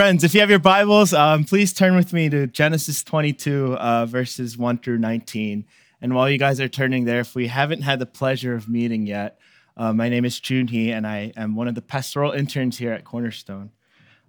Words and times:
Friends, 0.00 0.24
if 0.24 0.32
you 0.32 0.40
have 0.40 0.48
your 0.48 0.58
Bibles, 0.58 1.12
um, 1.12 1.44
please 1.44 1.74
turn 1.74 1.94
with 1.94 2.14
me 2.14 2.30
to 2.30 2.46
Genesis 2.46 3.04
22, 3.04 3.74
uh, 3.74 4.06
verses 4.06 4.56
1 4.56 4.78
through 4.78 4.96
19. 4.96 5.66
And 6.00 6.14
while 6.14 6.30
you 6.30 6.38
guys 6.38 6.58
are 6.58 6.70
turning 6.70 7.04
there, 7.04 7.20
if 7.20 7.34
we 7.34 7.48
haven't 7.48 7.82
had 7.82 7.98
the 7.98 8.06
pleasure 8.06 8.54
of 8.54 8.66
meeting 8.66 9.06
yet, 9.06 9.38
uh, 9.76 9.92
my 9.92 10.08
name 10.08 10.24
is 10.24 10.40
Jun 10.40 10.68
Hee, 10.68 10.90
and 10.90 11.06
I 11.06 11.34
am 11.36 11.54
one 11.54 11.68
of 11.68 11.74
the 11.74 11.82
pastoral 11.82 12.32
interns 12.32 12.78
here 12.78 12.94
at 12.94 13.04
Cornerstone. 13.04 13.72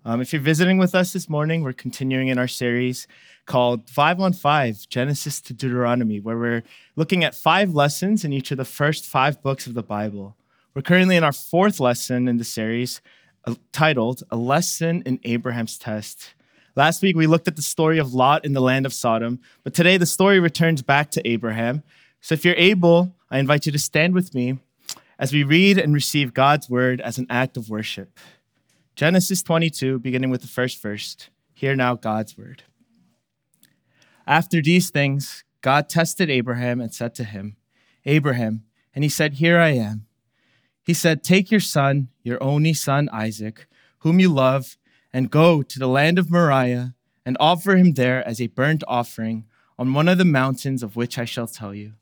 Um, 0.03 0.19
if 0.19 0.33
you're 0.33 0.41
visiting 0.41 0.77
with 0.77 0.93
us 0.93 1.13
this 1.13 1.29
morning, 1.29 1.63
we're 1.63 1.71
continuing 1.71 2.27
in 2.27 2.37
our 2.37 2.49
series 2.49 3.07
called 3.45 3.89
Five 3.89 4.19
on 4.19 4.33
Five 4.33 4.89
Genesis 4.89 5.39
to 5.39 5.53
Deuteronomy, 5.53 6.19
where 6.19 6.37
we're 6.37 6.63
looking 6.97 7.23
at 7.23 7.33
five 7.33 7.73
lessons 7.73 8.25
in 8.25 8.33
each 8.33 8.51
of 8.51 8.57
the 8.57 8.65
first 8.65 9.05
five 9.05 9.41
books 9.41 9.67
of 9.67 9.73
the 9.73 9.83
Bible. 9.83 10.35
We're 10.75 10.81
currently 10.81 11.15
in 11.15 11.23
our 11.23 11.31
fourth 11.31 11.79
lesson 11.79 12.27
in 12.27 12.35
the 12.35 12.43
series 12.43 12.99
titled 13.71 14.23
A 14.29 14.35
Lesson 14.35 15.03
in 15.05 15.19
Abraham's 15.23 15.77
Test. 15.77 16.33
Last 16.75 17.01
week, 17.01 17.15
we 17.15 17.27
looked 17.27 17.47
at 17.47 17.55
the 17.55 17.61
story 17.61 17.97
of 17.97 18.13
Lot 18.13 18.45
in 18.45 18.53
the 18.53 18.61
land 18.61 18.85
of 18.85 18.93
Sodom, 18.93 19.39
but 19.63 19.73
today 19.73 19.97
the 19.97 20.05
story 20.05 20.39
returns 20.39 20.81
back 20.81 21.11
to 21.11 21.27
Abraham. 21.27 21.83
So 22.21 22.33
if 22.33 22.45
you're 22.45 22.55
able, 22.55 23.13
I 23.29 23.39
invite 23.39 23.65
you 23.65 23.71
to 23.71 23.79
stand 23.79 24.13
with 24.13 24.33
me 24.33 24.59
as 25.19 25.33
we 25.33 25.43
read 25.43 25.77
and 25.77 25.93
receive 25.93 26.33
God's 26.33 26.69
word 26.69 27.01
as 27.01 27.17
an 27.17 27.27
act 27.29 27.57
of 27.57 27.69
worship. 27.69 28.17
Genesis 28.95 29.43
22, 29.43 29.99
beginning 29.99 30.29
with 30.29 30.41
the 30.41 30.47
first 30.47 30.81
verse. 30.81 31.17
Hear 31.53 31.75
now 31.75 31.95
God's 31.95 32.37
word. 32.37 32.63
After 34.25 34.61
these 34.61 34.89
things, 34.89 35.43
God 35.61 35.89
tested 35.89 36.29
Abraham 36.29 36.79
and 36.79 36.93
said 36.93 37.13
to 37.15 37.23
him, 37.23 37.55
Abraham, 38.05 38.63
and 38.95 39.03
he 39.03 39.09
said, 39.09 39.33
Here 39.33 39.59
I 39.59 39.69
am. 39.69 40.07
He 40.83 40.93
said, 40.93 41.23
Take 41.23 41.51
your 41.51 41.59
son, 41.59 42.09
your 42.23 42.41
only 42.41 42.73
son 42.73 43.09
Isaac, 43.11 43.67
whom 43.99 44.19
you 44.19 44.29
love, 44.29 44.77
and 45.13 45.29
go 45.29 45.61
to 45.61 45.79
the 45.79 45.87
land 45.87 46.17
of 46.17 46.31
Moriah 46.31 46.95
and 47.25 47.37
offer 47.39 47.75
him 47.75 47.93
there 47.93 48.27
as 48.27 48.41
a 48.41 48.47
burnt 48.47 48.83
offering 48.87 49.45
on 49.77 49.93
one 49.93 50.07
of 50.07 50.17
the 50.17 50.25
mountains 50.25 50.83
of 50.83 50.95
which 50.95 51.17
I 51.17 51.25
shall 51.25 51.47
tell 51.47 51.73
you. 51.73 51.93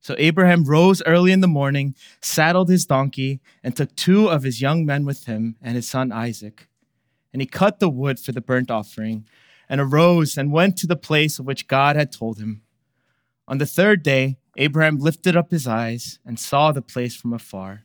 So 0.00 0.14
Abraham 0.18 0.64
rose 0.64 1.00
early 1.06 1.30
in 1.30 1.40
the 1.40 1.48
morning, 1.48 1.94
saddled 2.20 2.68
his 2.68 2.84
donkey, 2.84 3.40
and 3.62 3.74
took 3.74 3.94
two 3.94 4.28
of 4.28 4.42
his 4.42 4.60
young 4.60 4.84
men 4.84 5.04
with 5.04 5.26
him 5.26 5.56
and 5.62 5.76
his 5.76 5.88
son 5.88 6.10
Isaac. 6.10 6.68
And 7.32 7.40
he 7.40 7.46
cut 7.46 7.78
the 7.78 7.88
wood 7.88 8.18
for 8.18 8.32
the 8.32 8.40
burnt 8.40 8.70
offering, 8.70 9.26
and 9.68 9.80
arose 9.80 10.36
and 10.36 10.52
went 10.52 10.76
to 10.78 10.86
the 10.86 10.96
place 10.96 11.38
of 11.38 11.46
which 11.46 11.68
God 11.68 11.96
had 11.96 12.10
told 12.10 12.38
him. 12.38 12.62
On 13.46 13.58
the 13.58 13.66
third 13.66 14.02
day, 14.02 14.38
Abraham 14.56 14.98
lifted 14.98 15.36
up 15.36 15.50
his 15.50 15.66
eyes 15.66 16.18
and 16.26 16.38
saw 16.38 16.72
the 16.72 16.82
place 16.82 17.14
from 17.14 17.32
afar. 17.32 17.84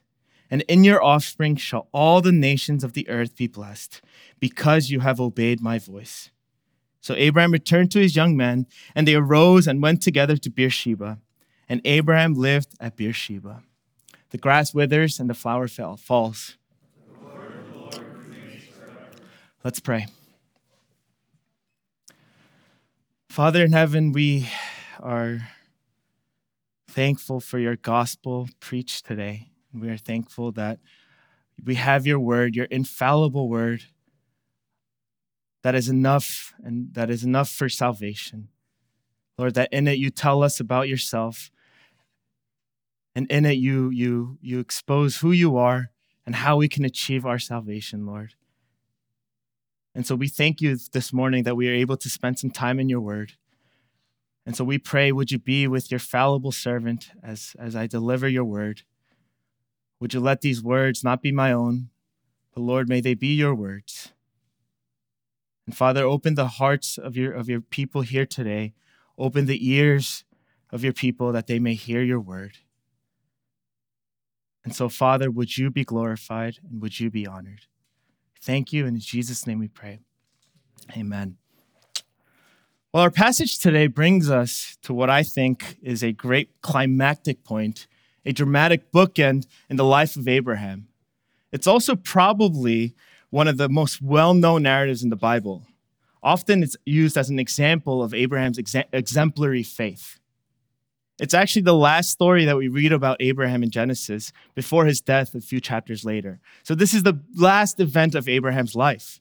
And 0.51 0.63
in 0.67 0.83
your 0.83 1.01
offspring 1.01 1.55
shall 1.55 1.87
all 1.93 2.21
the 2.21 2.33
nations 2.33 2.83
of 2.83 2.91
the 2.91 3.07
earth 3.07 3.37
be 3.37 3.47
blessed, 3.47 4.01
because 4.39 4.89
you 4.89 4.99
have 4.99 5.19
obeyed 5.21 5.61
my 5.61 5.79
voice. 5.79 6.29
So 6.99 7.15
Abraham 7.15 7.51
returned 7.51 7.89
to 7.91 7.99
his 7.99 8.15
young 8.15 8.35
men, 8.35 8.67
and 8.93 9.07
they 9.07 9.15
arose 9.15 9.65
and 9.65 9.81
went 9.81 10.01
together 10.01 10.35
to 10.35 10.49
Beersheba. 10.51 11.19
And 11.69 11.79
Abraham 11.85 12.33
lived 12.33 12.75
at 12.81 12.97
Beersheba. 12.97 13.63
The 14.31 14.37
grass 14.37 14.73
withers 14.73 15.19
and 15.19 15.29
the 15.29 15.33
flower 15.33 15.69
fell, 15.69 15.95
falls. 15.95 16.57
Let's 19.63 19.79
pray. 19.79 20.07
Father 23.29 23.63
in 23.63 23.71
heaven, 23.71 24.11
we 24.11 24.49
are 24.99 25.47
thankful 26.89 27.39
for 27.39 27.57
your 27.57 27.77
gospel 27.77 28.49
preached 28.59 29.05
today. 29.05 29.50
We 29.73 29.89
are 29.89 29.97
thankful 29.97 30.51
that 30.53 30.79
we 31.63 31.75
have 31.75 32.07
your 32.07 32.19
word, 32.19 32.55
your 32.55 32.65
infallible 32.65 33.49
word 33.49 33.85
that 35.63 35.75
is 35.75 35.89
enough 35.89 36.53
and 36.63 36.93
that 36.93 37.09
is 37.09 37.23
enough 37.23 37.49
for 37.49 37.69
salvation. 37.69 38.49
Lord, 39.37 39.53
that 39.55 39.69
in 39.71 39.87
it 39.87 39.97
you 39.97 40.09
tell 40.09 40.43
us 40.43 40.59
about 40.59 40.87
yourself. 40.87 41.51
And 43.15 43.29
in 43.29 43.45
it 43.45 43.57
you 43.57 43.89
you 43.89 44.37
you 44.41 44.59
expose 44.59 45.17
who 45.17 45.31
you 45.31 45.57
are 45.57 45.91
and 46.25 46.35
how 46.35 46.57
we 46.57 46.67
can 46.67 46.85
achieve 46.85 47.25
our 47.25 47.39
salvation, 47.39 48.05
Lord. 48.05 48.35
And 49.93 50.07
so 50.07 50.15
we 50.15 50.29
thank 50.29 50.61
you 50.61 50.77
this 50.93 51.11
morning 51.11 51.43
that 51.43 51.55
we 51.55 51.69
are 51.69 51.73
able 51.73 51.97
to 51.97 52.09
spend 52.09 52.39
some 52.39 52.51
time 52.51 52.79
in 52.79 52.87
your 52.87 53.01
word. 53.01 53.33
And 54.45 54.55
so 54.55 54.63
we 54.63 54.77
pray, 54.77 55.11
would 55.11 55.31
you 55.31 55.37
be 55.37 55.67
with 55.67 55.91
your 55.91 55.99
fallible 55.99 56.51
servant 56.51 57.11
as, 57.21 57.55
as 57.59 57.75
I 57.75 57.87
deliver 57.87 58.27
your 58.27 58.45
word? 58.45 58.83
Would 60.01 60.15
you 60.15 60.19
let 60.19 60.41
these 60.41 60.63
words 60.63 61.03
not 61.03 61.21
be 61.21 61.31
my 61.31 61.53
own, 61.53 61.89
but 62.55 62.61
Lord, 62.61 62.89
may 62.89 63.01
they 63.01 63.13
be 63.13 63.35
your 63.35 63.53
words. 63.53 64.11
And 65.67 65.77
Father, 65.77 66.03
open 66.03 66.33
the 66.33 66.47
hearts 66.47 66.97
of 66.97 67.15
your, 67.15 67.31
of 67.31 67.47
your 67.47 67.61
people 67.61 68.01
here 68.01 68.25
today. 68.25 68.73
Open 69.15 69.45
the 69.45 69.69
ears 69.69 70.23
of 70.71 70.83
your 70.83 70.91
people 70.91 71.31
that 71.31 71.45
they 71.45 71.59
may 71.59 71.75
hear 71.75 72.01
your 72.01 72.19
word. 72.19 72.57
And 74.65 74.75
so, 74.75 74.89
Father, 74.89 75.29
would 75.29 75.55
you 75.55 75.69
be 75.69 75.83
glorified 75.83 76.57
and 76.67 76.81
would 76.81 76.99
you 76.99 77.11
be 77.11 77.27
honored? 77.27 77.67
Thank 78.41 78.73
you. 78.73 78.87
And 78.87 78.95
in 78.95 79.01
Jesus' 79.01 79.45
name 79.45 79.59
we 79.59 79.67
pray. 79.67 79.99
Amen. 80.97 81.37
Well, 82.91 83.03
our 83.03 83.11
passage 83.11 83.59
today 83.59 83.85
brings 83.85 84.31
us 84.31 84.77
to 84.81 84.95
what 84.95 85.11
I 85.11 85.21
think 85.21 85.77
is 85.83 86.03
a 86.03 86.11
great 86.11 86.59
climactic 86.61 87.43
point, 87.43 87.85
a 88.25 88.31
dramatic 88.31 88.91
bookend 88.91 89.47
in 89.69 89.77
the 89.77 89.85
life 89.85 90.15
of 90.15 90.27
Abraham. 90.27 90.87
It's 91.51 91.67
also 91.67 91.95
probably 91.95 92.93
one 93.29 93.47
of 93.47 93.57
the 93.57 93.69
most 93.69 94.01
well 94.01 94.33
known 94.33 94.63
narratives 94.63 95.03
in 95.03 95.09
the 95.09 95.15
Bible. 95.15 95.63
Often 96.23 96.63
it's 96.63 96.77
used 96.85 97.17
as 97.17 97.29
an 97.29 97.39
example 97.39 98.03
of 98.03 98.13
Abraham's 98.13 98.59
exemplary 98.59 99.63
faith. 99.63 100.19
It's 101.19 101.33
actually 101.33 101.63
the 101.63 101.73
last 101.73 102.11
story 102.11 102.45
that 102.45 102.57
we 102.57 102.67
read 102.67 102.91
about 102.91 103.17
Abraham 103.19 103.63
in 103.63 103.69
Genesis 103.69 104.31
before 104.55 104.85
his 104.85 105.01
death 105.01 105.35
a 105.35 105.41
few 105.41 105.59
chapters 105.59 106.03
later. 106.03 106.39
So, 106.63 106.73
this 106.73 106.93
is 106.93 107.03
the 107.03 107.19
last 107.35 107.79
event 107.79 108.15
of 108.15 108.27
Abraham's 108.27 108.75
life. 108.75 109.19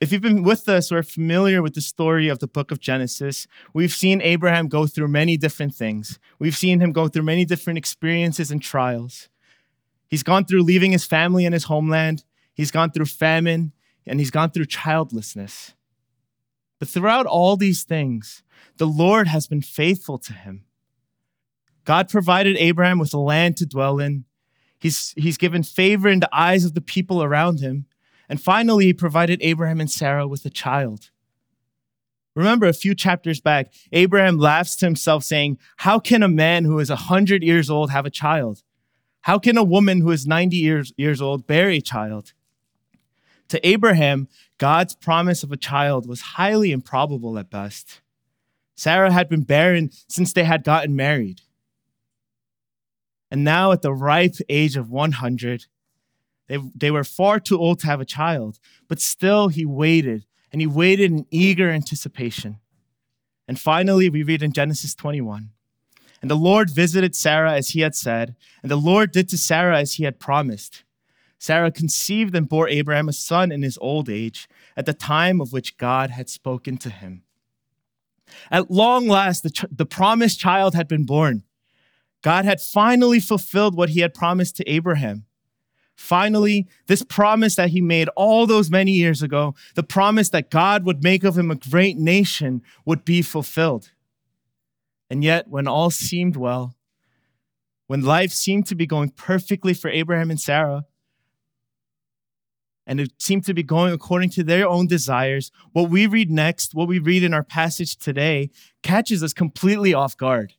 If 0.00 0.12
you've 0.12 0.22
been 0.22 0.42
with 0.42 0.68
us 0.68 0.90
or 0.90 1.02
familiar 1.02 1.62
with 1.62 1.74
the 1.74 1.80
story 1.80 2.28
of 2.28 2.40
the 2.40 2.48
book 2.48 2.70
of 2.70 2.80
Genesis, 2.80 3.46
we've 3.72 3.92
seen 3.92 4.20
Abraham 4.20 4.68
go 4.68 4.86
through 4.86 5.08
many 5.08 5.36
different 5.36 5.74
things. 5.74 6.18
We've 6.38 6.56
seen 6.56 6.80
him 6.80 6.92
go 6.92 7.08
through 7.08 7.22
many 7.22 7.44
different 7.44 7.78
experiences 7.78 8.50
and 8.50 8.60
trials. 8.60 9.28
He's 10.08 10.22
gone 10.22 10.44
through 10.44 10.62
leaving 10.62 10.92
his 10.92 11.04
family 11.04 11.44
and 11.44 11.54
his 11.54 11.64
homeland, 11.64 12.24
he's 12.54 12.70
gone 12.70 12.90
through 12.90 13.06
famine, 13.06 13.72
and 14.06 14.18
he's 14.18 14.30
gone 14.30 14.50
through 14.50 14.66
childlessness. 14.66 15.74
But 16.78 16.88
throughout 16.88 17.26
all 17.26 17.56
these 17.56 17.84
things, 17.84 18.42
the 18.76 18.86
Lord 18.86 19.28
has 19.28 19.46
been 19.46 19.62
faithful 19.62 20.18
to 20.18 20.32
him. 20.32 20.64
God 21.84 22.08
provided 22.08 22.56
Abraham 22.58 22.98
with 22.98 23.14
a 23.14 23.18
land 23.18 23.56
to 23.58 23.66
dwell 23.66 23.98
in. 24.00 24.24
He's, 24.78 25.14
he's 25.16 25.38
given 25.38 25.62
favor 25.62 26.08
in 26.08 26.20
the 26.20 26.28
eyes 26.32 26.64
of 26.64 26.74
the 26.74 26.80
people 26.80 27.22
around 27.22 27.60
him. 27.60 27.86
And 28.28 28.40
finally, 28.40 28.86
he 28.86 28.92
provided 28.92 29.40
Abraham 29.42 29.80
and 29.80 29.90
Sarah 29.90 30.26
with 30.26 30.44
a 30.44 30.50
child. 30.50 31.10
Remember 32.34 32.66
a 32.66 32.72
few 32.72 32.94
chapters 32.94 33.40
back, 33.40 33.72
Abraham 33.92 34.38
laughs 34.38 34.74
to 34.76 34.86
himself, 34.86 35.22
saying, 35.22 35.58
How 35.78 35.98
can 35.98 36.22
a 36.22 36.28
man 36.28 36.64
who 36.64 36.78
is 36.78 36.90
100 36.90 37.42
years 37.42 37.70
old 37.70 37.90
have 37.90 38.06
a 38.06 38.10
child? 38.10 38.62
How 39.22 39.38
can 39.38 39.56
a 39.56 39.64
woman 39.64 40.00
who 40.00 40.10
is 40.10 40.26
90 40.26 40.56
years, 40.56 40.92
years 40.96 41.22
old 41.22 41.46
bear 41.46 41.70
a 41.70 41.80
child? 41.80 42.32
To 43.48 43.66
Abraham, 43.66 44.28
God's 44.58 44.96
promise 44.96 45.42
of 45.42 45.52
a 45.52 45.56
child 45.56 46.08
was 46.08 46.20
highly 46.20 46.72
improbable 46.72 47.38
at 47.38 47.50
best. 47.50 48.00
Sarah 48.76 49.12
had 49.12 49.28
been 49.28 49.42
barren 49.42 49.90
since 50.08 50.32
they 50.32 50.44
had 50.44 50.64
gotten 50.64 50.96
married. 50.96 51.42
And 53.30 53.44
now, 53.44 53.72
at 53.72 53.82
the 53.82 53.92
ripe 53.92 54.36
age 54.48 54.76
of 54.76 54.90
100, 54.90 55.66
they, 56.46 56.58
they 56.74 56.90
were 56.90 57.04
far 57.04 57.40
too 57.40 57.58
old 57.58 57.80
to 57.80 57.86
have 57.86 58.00
a 58.00 58.04
child, 58.04 58.58
but 58.88 59.00
still 59.00 59.48
he 59.48 59.64
waited, 59.64 60.26
and 60.52 60.60
he 60.60 60.66
waited 60.66 61.10
in 61.10 61.26
eager 61.30 61.70
anticipation. 61.70 62.58
And 63.48 63.58
finally, 63.58 64.08
we 64.08 64.22
read 64.22 64.42
in 64.42 64.52
Genesis 64.52 64.94
21 64.94 65.50
And 66.22 66.30
the 66.30 66.36
Lord 66.36 66.70
visited 66.70 67.14
Sarah 67.14 67.52
as 67.52 67.70
he 67.70 67.80
had 67.80 67.94
said, 67.94 68.36
and 68.62 68.70
the 68.70 68.76
Lord 68.76 69.12
did 69.12 69.28
to 69.30 69.38
Sarah 69.38 69.78
as 69.78 69.94
he 69.94 70.04
had 70.04 70.20
promised. 70.20 70.84
Sarah 71.38 71.70
conceived 71.70 72.34
and 72.34 72.48
bore 72.48 72.68
Abraham 72.68 73.08
a 73.08 73.12
son 73.12 73.52
in 73.52 73.62
his 73.62 73.78
old 73.82 74.08
age, 74.08 74.48
at 74.76 74.86
the 74.86 74.94
time 74.94 75.40
of 75.40 75.52
which 75.52 75.76
God 75.76 76.10
had 76.10 76.30
spoken 76.30 76.78
to 76.78 76.90
him. 76.90 77.22
At 78.50 78.70
long 78.70 79.08
last, 79.08 79.42
the, 79.42 79.50
ch- 79.50 79.66
the 79.70 79.84
promised 79.84 80.40
child 80.40 80.74
had 80.74 80.88
been 80.88 81.04
born. 81.04 81.42
God 82.22 82.46
had 82.46 82.62
finally 82.62 83.20
fulfilled 83.20 83.76
what 83.76 83.90
he 83.90 84.00
had 84.00 84.14
promised 84.14 84.56
to 84.56 84.70
Abraham. 84.70 85.26
Finally, 85.96 86.66
this 86.86 87.02
promise 87.02 87.54
that 87.56 87.70
he 87.70 87.80
made 87.80 88.08
all 88.16 88.46
those 88.46 88.70
many 88.70 88.92
years 88.92 89.22
ago, 89.22 89.54
the 89.74 89.82
promise 89.82 90.28
that 90.30 90.50
God 90.50 90.84
would 90.84 91.02
make 91.02 91.24
of 91.24 91.38
him 91.38 91.50
a 91.50 91.56
great 91.56 91.96
nation, 91.96 92.62
would 92.84 93.04
be 93.04 93.22
fulfilled. 93.22 93.92
And 95.08 95.22
yet, 95.22 95.48
when 95.48 95.68
all 95.68 95.90
seemed 95.90 96.36
well, 96.36 96.74
when 97.86 98.02
life 98.02 98.32
seemed 98.32 98.66
to 98.66 98.74
be 98.74 98.86
going 98.86 99.10
perfectly 99.10 99.74
for 99.74 99.88
Abraham 99.88 100.30
and 100.30 100.40
Sarah, 100.40 100.86
and 102.86 103.00
it 103.00 103.12
seemed 103.18 103.44
to 103.46 103.54
be 103.54 103.62
going 103.62 103.92
according 103.92 104.30
to 104.30 104.42
their 104.42 104.68
own 104.68 104.86
desires, 104.86 105.50
what 105.72 105.90
we 105.90 106.06
read 106.06 106.30
next, 106.30 106.74
what 106.74 106.88
we 106.88 106.98
read 106.98 107.22
in 107.22 107.32
our 107.32 107.44
passage 107.44 107.96
today, 107.96 108.50
catches 108.82 109.22
us 109.22 109.32
completely 109.32 109.94
off 109.94 110.16
guard. 110.16 110.54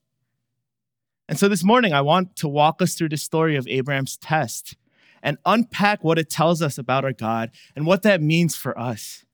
And 1.28 1.38
so 1.38 1.48
this 1.48 1.64
morning, 1.64 1.94
I 1.94 2.02
want 2.02 2.36
to 2.38 2.48
walk 2.48 2.82
us 2.82 2.96
through 2.96 3.10
the 3.10 3.18
story 3.18 3.56
of 3.56 3.68
Abraham's 3.68 4.18
test 4.18 4.76
and 5.22 5.38
unpack 5.46 6.04
what 6.04 6.20
it 6.20 6.30
tells 6.30 6.62
us 6.62 6.78
about 6.78 7.04
our 7.06 7.14
God 7.14 7.52
and 7.76 7.86
what 7.86 8.04
that 8.04 8.22
means 8.22 8.56
for 8.56 8.78
us. 8.78 9.26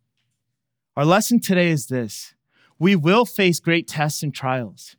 Our 0.95 1.05
lesson 1.05 1.39
today 1.39 1.69
is 1.69 1.87
this 1.87 2.33
we 2.79 2.95
will 2.95 3.25
face 3.25 3.59
great 3.59 3.87
tests 3.87 4.23
and 4.23 4.33
trials, 4.33 4.95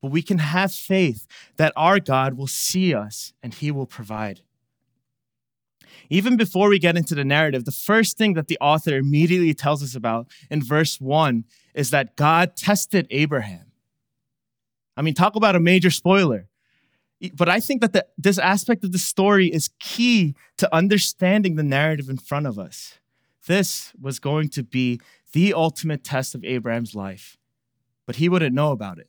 but 0.00 0.10
we 0.10 0.22
can 0.22 0.38
have 0.38 0.72
faith 0.72 1.26
that 1.56 1.72
our 1.76 1.98
God 1.98 2.34
will 2.34 2.46
see 2.46 2.94
us 2.94 3.32
and 3.42 3.52
he 3.52 3.70
will 3.70 3.86
provide. 3.86 4.40
Even 6.08 6.36
before 6.36 6.68
we 6.68 6.78
get 6.78 6.96
into 6.96 7.14
the 7.14 7.24
narrative, 7.24 7.64
the 7.64 7.72
first 7.72 8.16
thing 8.18 8.34
that 8.34 8.48
the 8.48 8.58
author 8.60 8.96
immediately 8.96 9.54
tells 9.54 9.82
us 9.82 9.94
about 9.94 10.26
in 10.50 10.62
verse 10.62 11.00
1 11.00 11.44
is 11.74 11.90
that 11.90 12.16
God 12.16 12.56
tested 12.56 13.06
Abraham. 13.10 13.72
I 14.96 15.02
mean, 15.02 15.14
talk 15.14 15.36
about 15.36 15.56
a 15.56 15.60
major 15.60 15.90
spoiler. 15.90 16.48
But 17.34 17.48
I 17.48 17.60
think 17.60 17.80
that 17.82 17.92
the, 17.92 18.06
this 18.18 18.38
aspect 18.38 18.84
of 18.84 18.92
the 18.92 18.98
story 18.98 19.48
is 19.48 19.70
key 19.78 20.34
to 20.56 20.74
understanding 20.74 21.54
the 21.54 21.62
narrative 21.62 22.08
in 22.08 22.16
front 22.16 22.46
of 22.46 22.58
us. 22.58 22.98
This 23.46 23.92
was 24.00 24.18
going 24.18 24.48
to 24.50 24.62
be 24.62 25.00
the 25.32 25.54
ultimate 25.54 26.04
test 26.04 26.34
of 26.34 26.44
Abraham's 26.44 26.94
life, 26.94 27.36
but 28.06 28.16
he 28.16 28.28
wouldn't 28.28 28.54
know 28.54 28.72
about 28.72 28.98
it. 28.98 29.08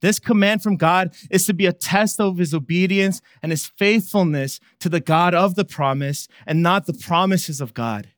This 0.00 0.18
command 0.18 0.62
from 0.62 0.76
God 0.76 1.14
is 1.30 1.46
to 1.46 1.54
be 1.54 1.66
a 1.66 1.72
test 1.72 2.20
of 2.20 2.38
his 2.38 2.52
obedience 2.52 3.22
and 3.42 3.50
his 3.50 3.66
faithfulness 3.66 4.60
to 4.80 4.88
the 4.88 5.00
God 5.00 5.34
of 5.34 5.54
the 5.54 5.64
promise 5.64 6.28
and 6.46 6.62
not 6.62 6.86
the 6.86 6.92
promises 6.92 7.60
of 7.60 7.74
God. 7.74 8.08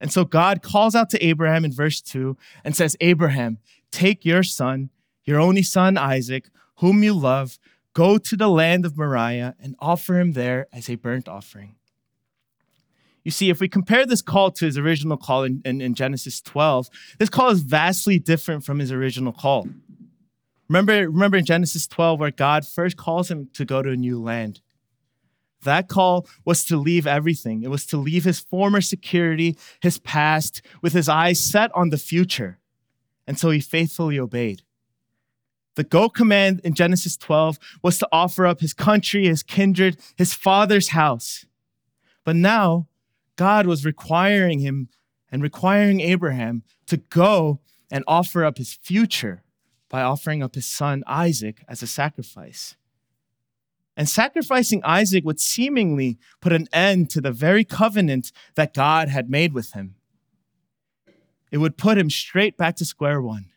And 0.00 0.12
so 0.12 0.24
God 0.24 0.62
calls 0.62 0.94
out 0.94 1.10
to 1.10 1.24
Abraham 1.24 1.64
in 1.64 1.72
verse 1.72 2.00
2 2.00 2.36
and 2.64 2.74
says, 2.74 2.96
Abraham, 3.00 3.58
take 3.92 4.24
your 4.24 4.42
son, 4.42 4.90
your 5.24 5.38
only 5.38 5.62
son 5.62 5.96
Isaac, 5.96 6.48
whom 6.78 7.04
you 7.04 7.14
love, 7.14 7.58
go 7.92 8.18
to 8.18 8.36
the 8.36 8.48
land 8.48 8.84
of 8.84 8.96
Moriah 8.96 9.54
and 9.60 9.76
offer 9.78 10.18
him 10.18 10.32
there 10.32 10.66
as 10.72 10.88
a 10.88 10.96
burnt 10.96 11.28
offering. 11.28 11.76
You 13.24 13.30
see, 13.30 13.50
if 13.50 13.60
we 13.60 13.68
compare 13.68 14.04
this 14.04 14.22
call 14.22 14.50
to 14.52 14.64
his 14.64 14.76
original 14.76 15.16
call 15.16 15.44
in, 15.44 15.62
in, 15.64 15.80
in 15.80 15.94
Genesis 15.94 16.40
12, 16.40 16.90
this 17.18 17.28
call 17.28 17.50
is 17.50 17.60
vastly 17.60 18.18
different 18.18 18.64
from 18.64 18.80
his 18.80 18.90
original 18.90 19.32
call. 19.32 19.68
Remember, 20.68 21.08
remember 21.08 21.36
in 21.36 21.44
Genesis 21.44 21.86
12, 21.86 22.18
where 22.18 22.30
God 22.30 22.66
first 22.66 22.96
calls 22.96 23.30
him 23.30 23.48
to 23.54 23.64
go 23.64 23.82
to 23.82 23.90
a 23.90 23.96
new 23.96 24.20
land. 24.20 24.60
That 25.64 25.88
call 25.88 26.26
was 26.44 26.64
to 26.64 26.76
leave 26.76 27.06
everything. 27.06 27.62
It 27.62 27.70
was 27.70 27.86
to 27.86 27.96
leave 27.96 28.24
his 28.24 28.40
former 28.40 28.80
security, 28.80 29.56
his 29.80 29.98
past, 29.98 30.60
with 30.80 30.92
his 30.92 31.08
eyes 31.08 31.38
set 31.38 31.70
on 31.74 31.90
the 31.90 31.98
future. 31.98 32.58
And 33.26 33.38
so 33.38 33.50
he 33.50 33.60
faithfully 33.60 34.18
obeyed. 34.18 34.62
The 35.74 35.84
go 35.84 36.08
command 36.08 36.60
in 36.64 36.74
Genesis 36.74 37.16
12 37.16 37.58
was 37.82 37.98
to 37.98 38.08
offer 38.12 38.46
up 38.46 38.60
his 38.60 38.74
country, 38.74 39.26
his 39.26 39.42
kindred, 39.42 39.98
his 40.16 40.34
father's 40.34 40.88
house. 40.88 41.46
But 42.24 42.36
now, 42.36 42.88
God 43.36 43.66
was 43.66 43.84
requiring 43.84 44.60
him 44.60 44.88
and 45.30 45.42
requiring 45.42 46.00
Abraham 46.00 46.62
to 46.86 46.98
go 46.98 47.60
and 47.90 48.04
offer 48.06 48.44
up 48.44 48.58
his 48.58 48.74
future 48.74 49.42
by 49.88 50.02
offering 50.02 50.42
up 50.42 50.54
his 50.54 50.66
son 50.66 51.02
Isaac 51.06 51.64
as 51.68 51.82
a 51.82 51.86
sacrifice. 51.86 52.76
And 53.96 54.08
sacrificing 54.08 54.82
Isaac 54.84 55.24
would 55.24 55.40
seemingly 55.40 56.18
put 56.40 56.52
an 56.52 56.66
end 56.72 57.10
to 57.10 57.20
the 57.20 57.32
very 57.32 57.64
covenant 57.64 58.32
that 58.54 58.74
God 58.74 59.08
had 59.08 59.28
made 59.28 59.52
with 59.52 59.72
him. 59.72 59.96
It 61.50 61.58
would 61.58 61.76
put 61.76 61.98
him 61.98 62.08
straight 62.08 62.56
back 62.56 62.76
to 62.76 62.86
square 62.86 63.20
one. 63.20 63.50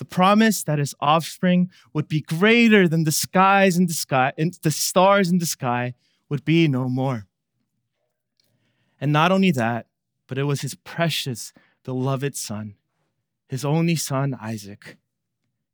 The 0.00 0.04
promise 0.04 0.64
that 0.64 0.80
his 0.80 0.94
offspring 0.98 1.70
would 1.92 2.08
be 2.08 2.22
greater 2.22 2.88
than 2.88 3.04
the 3.04 3.12
skies 3.12 3.76
in 3.76 3.86
the 3.86 3.94
sky, 3.94 4.32
and 4.36 4.54
the 4.62 4.72
stars 4.72 5.30
in 5.30 5.38
the 5.38 5.46
sky 5.46 5.94
would 6.28 6.44
be 6.44 6.66
no 6.66 6.88
more. 6.88 7.26
And 9.00 9.12
not 9.12 9.30
only 9.30 9.52
that, 9.52 9.86
but 10.26 10.38
it 10.38 10.44
was 10.44 10.62
his 10.62 10.74
precious, 10.74 11.52
beloved 11.84 12.36
son 12.36 12.76
his 13.50 13.64
only 13.64 13.96
son, 13.96 14.38
Isaac. 14.40 14.96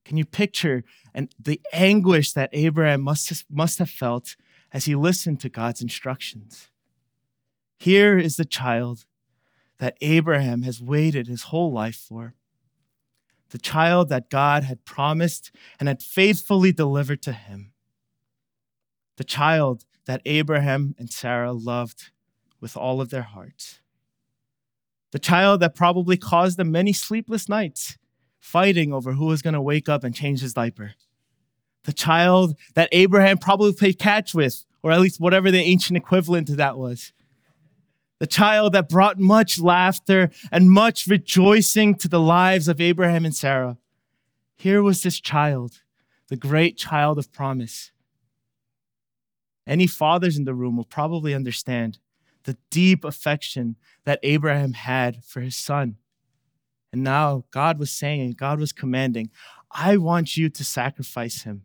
Can 0.06 0.16
you 0.16 0.24
picture 0.24 0.82
and 1.12 1.28
the 1.38 1.60
anguish 1.74 2.32
that 2.32 2.48
Abraham 2.54 3.02
must 3.02 3.28
have, 3.28 3.44
must 3.50 3.78
have 3.80 3.90
felt 3.90 4.34
as 4.72 4.86
he 4.86 4.94
listened 4.94 5.40
to 5.40 5.50
God's 5.50 5.82
instructions? 5.82 6.70
Here 7.78 8.16
is 8.16 8.36
the 8.36 8.46
child 8.46 9.04
that 9.76 9.98
Abraham 10.00 10.62
has 10.62 10.80
waited 10.80 11.26
his 11.26 11.42
whole 11.44 11.70
life 11.70 11.96
for. 11.96 12.32
The 13.50 13.58
child 13.58 14.08
that 14.08 14.30
God 14.30 14.64
had 14.64 14.84
promised 14.84 15.50
and 15.78 15.88
had 15.88 16.02
faithfully 16.02 16.72
delivered 16.72 17.22
to 17.22 17.32
him. 17.32 17.72
The 19.16 19.24
child 19.24 19.84
that 20.06 20.22
Abraham 20.24 20.94
and 20.98 21.10
Sarah 21.10 21.52
loved 21.52 22.10
with 22.60 22.76
all 22.76 23.00
of 23.00 23.10
their 23.10 23.22
hearts 23.22 23.80
the 25.16 25.20
child 25.20 25.60
that 25.60 25.74
probably 25.74 26.18
caused 26.18 26.58
them 26.58 26.70
many 26.70 26.92
sleepless 26.92 27.48
nights, 27.48 27.96
fighting 28.38 28.92
over 28.92 29.12
who 29.12 29.24
was 29.24 29.40
going 29.40 29.54
to 29.54 29.62
wake 29.62 29.88
up 29.88 30.04
and 30.04 30.14
change 30.14 30.40
his 30.40 30.52
diaper. 30.52 30.92
The 31.84 31.94
child 31.94 32.54
that 32.74 32.90
Abraham 32.92 33.38
probably 33.38 33.72
played 33.72 33.98
catch 33.98 34.34
with, 34.34 34.66
or 34.82 34.92
at 34.92 35.00
least 35.00 35.18
whatever 35.18 35.50
the 35.50 35.62
ancient 35.62 35.96
equivalent 35.96 36.48
to 36.48 36.56
that 36.56 36.76
was. 36.76 37.14
The 38.18 38.26
child 38.26 38.72
that 38.72 38.88
brought 38.88 39.18
much 39.18 39.60
laughter 39.60 40.30
and 40.50 40.70
much 40.70 41.06
rejoicing 41.06 41.94
to 41.96 42.08
the 42.08 42.20
lives 42.20 42.66
of 42.66 42.80
Abraham 42.80 43.24
and 43.24 43.34
Sarah. 43.34 43.76
Here 44.56 44.82
was 44.82 45.02
this 45.02 45.20
child, 45.20 45.82
the 46.28 46.36
great 46.36 46.78
child 46.78 47.18
of 47.18 47.32
promise. 47.32 47.92
Any 49.66 49.86
fathers 49.86 50.38
in 50.38 50.44
the 50.44 50.54
room 50.54 50.76
will 50.76 50.84
probably 50.84 51.34
understand 51.34 51.98
the 52.44 52.56
deep 52.70 53.04
affection 53.04 53.76
that 54.04 54.20
Abraham 54.22 54.72
had 54.72 55.24
for 55.24 55.40
his 55.40 55.56
son. 55.56 55.96
And 56.92 57.02
now 57.02 57.44
God 57.50 57.78
was 57.78 57.90
saying, 57.90 58.32
God 58.38 58.58
was 58.58 58.72
commanding, 58.72 59.30
I 59.70 59.98
want 59.98 60.36
you 60.36 60.48
to 60.48 60.64
sacrifice 60.64 61.42
him. 61.42 61.64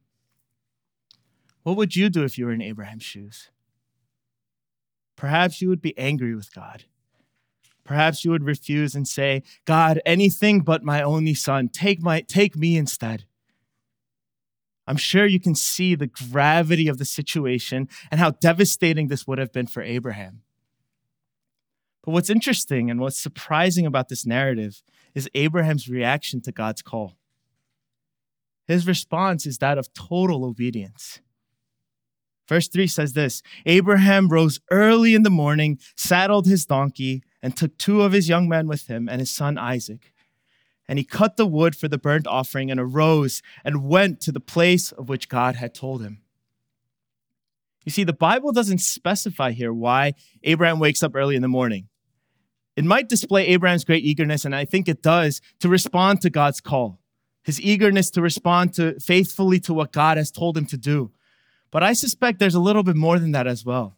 What 1.63 1.77
would 1.77 1.95
you 1.95 2.09
do 2.09 2.23
if 2.23 2.37
you 2.37 2.45
were 2.45 2.51
in 2.51 2.61
Abraham's 2.61 3.03
shoes? 3.03 3.49
Perhaps 5.21 5.61
you 5.61 5.69
would 5.69 5.83
be 5.83 5.95
angry 5.99 6.33
with 6.33 6.51
God. 6.51 6.85
Perhaps 7.83 8.25
you 8.25 8.31
would 8.31 8.43
refuse 8.43 8.95
and 8.95 9.07
say, 9.07 9.43
God, 9.65 10.01
anything 10.03 10.61
but 10.61 10.83
my 10.83 11.03
only 11.03 11.35
son. 11.35 11.69
Take, 11.69 12.01
my, 12.01 12.21
take 12.21 12.55
me 12.55 12.75
instead. 12.75 13.25
I'm 14.87 14.97
sure 14.97 15.27
you 15.27 15.39
can 15.39 15.53
see 15.53 15.93
the 15.93 16.07
gravity 16.07 16.87
of 16.87 16.97
the 16.97 17.05
situation 17.05 17.87
and 18.09 18.19
how 18.19 18.31
devastating 18.31 19.09
this 19.09 19.27
would 19.27 19.37
have 19.37 19.53
been 19.53 19.67
for 19.67 19.83
Abraham. 19.83 20.41
But 22.03 22.13
what's 22.13 22.31
interesting 22.31 22.89
and 22.89 22.99
what's 22.99 23.21
surprising 23.21 23.85
about 23.85 24.09
this 24.09 24.25
narrative 24.25 24.81
is 25.13 25.29
Abraham's 25.35 25.87
reaction 25.87 26.41
to 26.41 26.51
God's 26.51 26.81
call. 26.81 27.13
His 28.65 28.87
response 28.87 29.45
is 29.45 29.59
that 29.59 29.77
of 29.77 29.93
total 29.93 30.43
obedience. 30.45 31.19
Verse 32.47 32.67
3 32.67 32.87
says 32.87 33.13
this 33.13 33.41
Abraham 33.65 34.27
rose 34.27 34.59
early 34.71 35.15
in 35.15 35.23
the 35.23 35.29
morning, 35.29 35.79
saddled 35.95 36.47
his 36.47 36.65
donkey, 36.65 37.23
and 37.41 37.55
took 37.55 37.77
two 37.77 38.01
of 38.01 38.11
his 38.11 38.29
young 38.29 38.47
men 38.49 38.67
with 38.67 38.87
him 38.87 39.07
and 39.09 39.19
his 39.19 39.31
son 39.31 39.57
Isaac. 39.57 40.11
And 40.87 40.99
he 40.99 41.05
cut 41.05 41.37
the 41.37 41.45
wood 41.45 41.75
for 41.75 41.87
the 41.87 41.97
burnt 41.97 42.27
offering 42.27 42.69
and 42.69 42.79
arose 42.79 43.41
and 43.63 43.87
went 43.87 44.19
to 44.21 44.31
the 44.31 44.41
place 44.41 44.91
of 44.91 45.07
which 45.07 45.29
God 45.29 45.55
had 45.55 45.73
told 45.73 46.01
him. 46.01 46.21
You 47.85 47.91
see, 47.91 48.03
the 48.03 48.13
Bible 48.13 48.51
doesn't 48.51 48.79
specify 48.79 49.51
here 49.51 49.73
why 49.73 50.13
Abraham 50.43 50.79
wakes 50.79 51.01
up 51.01 51.15
early 51.15 51.35
in 51.35 51.41
the 51.41 51.47
morning. 51.47 51.87
It 52.75 52.85
might 52.85 53.09
display 53.09 53.47
Abraham's 53.47 53.83
great 53.83 54.03
eagerness, 54.03 54.45
and 54.45 54.55
I 54.55 54.65
think 54.65 54.87
it 54.87 55.01
does, 55.01 55.41
to 55.59 55.69
respond 55.69 56.21
to 56.21 56.29
God's 56.29 56.61
call, 56.61 56.99
his 57.43 57.59
eagerness 57.59 58.09
to 58.11 58.21
respond 58.21 58.73
to 58.75 58.99
faithfully 58.99 59.59
to 59.61 59.73
what 59.73 59.91
God 59.91 60.17
has 60.17 60.31
told 60.31 60.57
him 60.57 60.65
to 60.67 60.77
do. 60.77 61.11
But 61.71 61.83
I 61.83 61.93
suspect 61.93 62.39
there's 62.39 62.55
a 62.55 62.59
little 62.59 62.83
bit 62.83 62.95
more 62.95 63.17
than 63.17 63.31
that 63.31 63.47
as 63.47 63.65
well. 63.65 63.97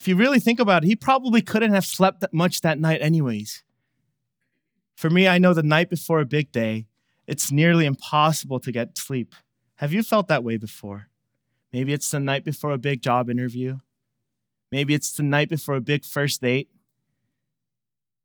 If 0.00 0.08
you 0.08 0.16
really 0.16 0.40
think 0.40 0.58
about 0.58 0.82
it, 0.82 0.88
he 0.88 0.96
probably 0.96 1.40
couldn't 1.40 1.72
have 1.72 1.86
slept 1.86 2.20
that 2.20 2.34
much 2.34 2.60
that 2.62 2.80
night, 2.80 3.00
anyways. 3.00 3.62
For 4.96 5.08
me, 5.08 5.28
I 5.28 5.38
know 5.38 5.54
the 5.54 5.62
night 5.62 5.88
before 5.88 6.20
a 6.20 6.26
big 6.26 6.50
day, 6.50 6.86
it's 7.28 7.52
nearly 7.52 7.86
impossible 7.86 8.58
to 8.60 8.72
get 8.72 8.98
sleep. 8.98 9.34
Have 9.76 9.92
you 9.92 10.02
felt 10.02 10.26
that 10.28 10.42
way 10.42 10.56
before? 10.56 11.08
Maybe 11.72 11.92
it's 11.92 12.10
the 12.10 12.20
night 12.20 12.44
before 12.44 12.72
a 12.72 12.78
big 12.78 13.00
job 13.00 13.30
interview. 13.30 13.78
Maybe 14.72 14.94
it's 14.94 15.12
the 15.12 15.22
night 15.22 15.48
before 15.48 15.76
a 15.76 15.80
big 15.80 16.04
first 16.04 16.40
date. 16.40 16.68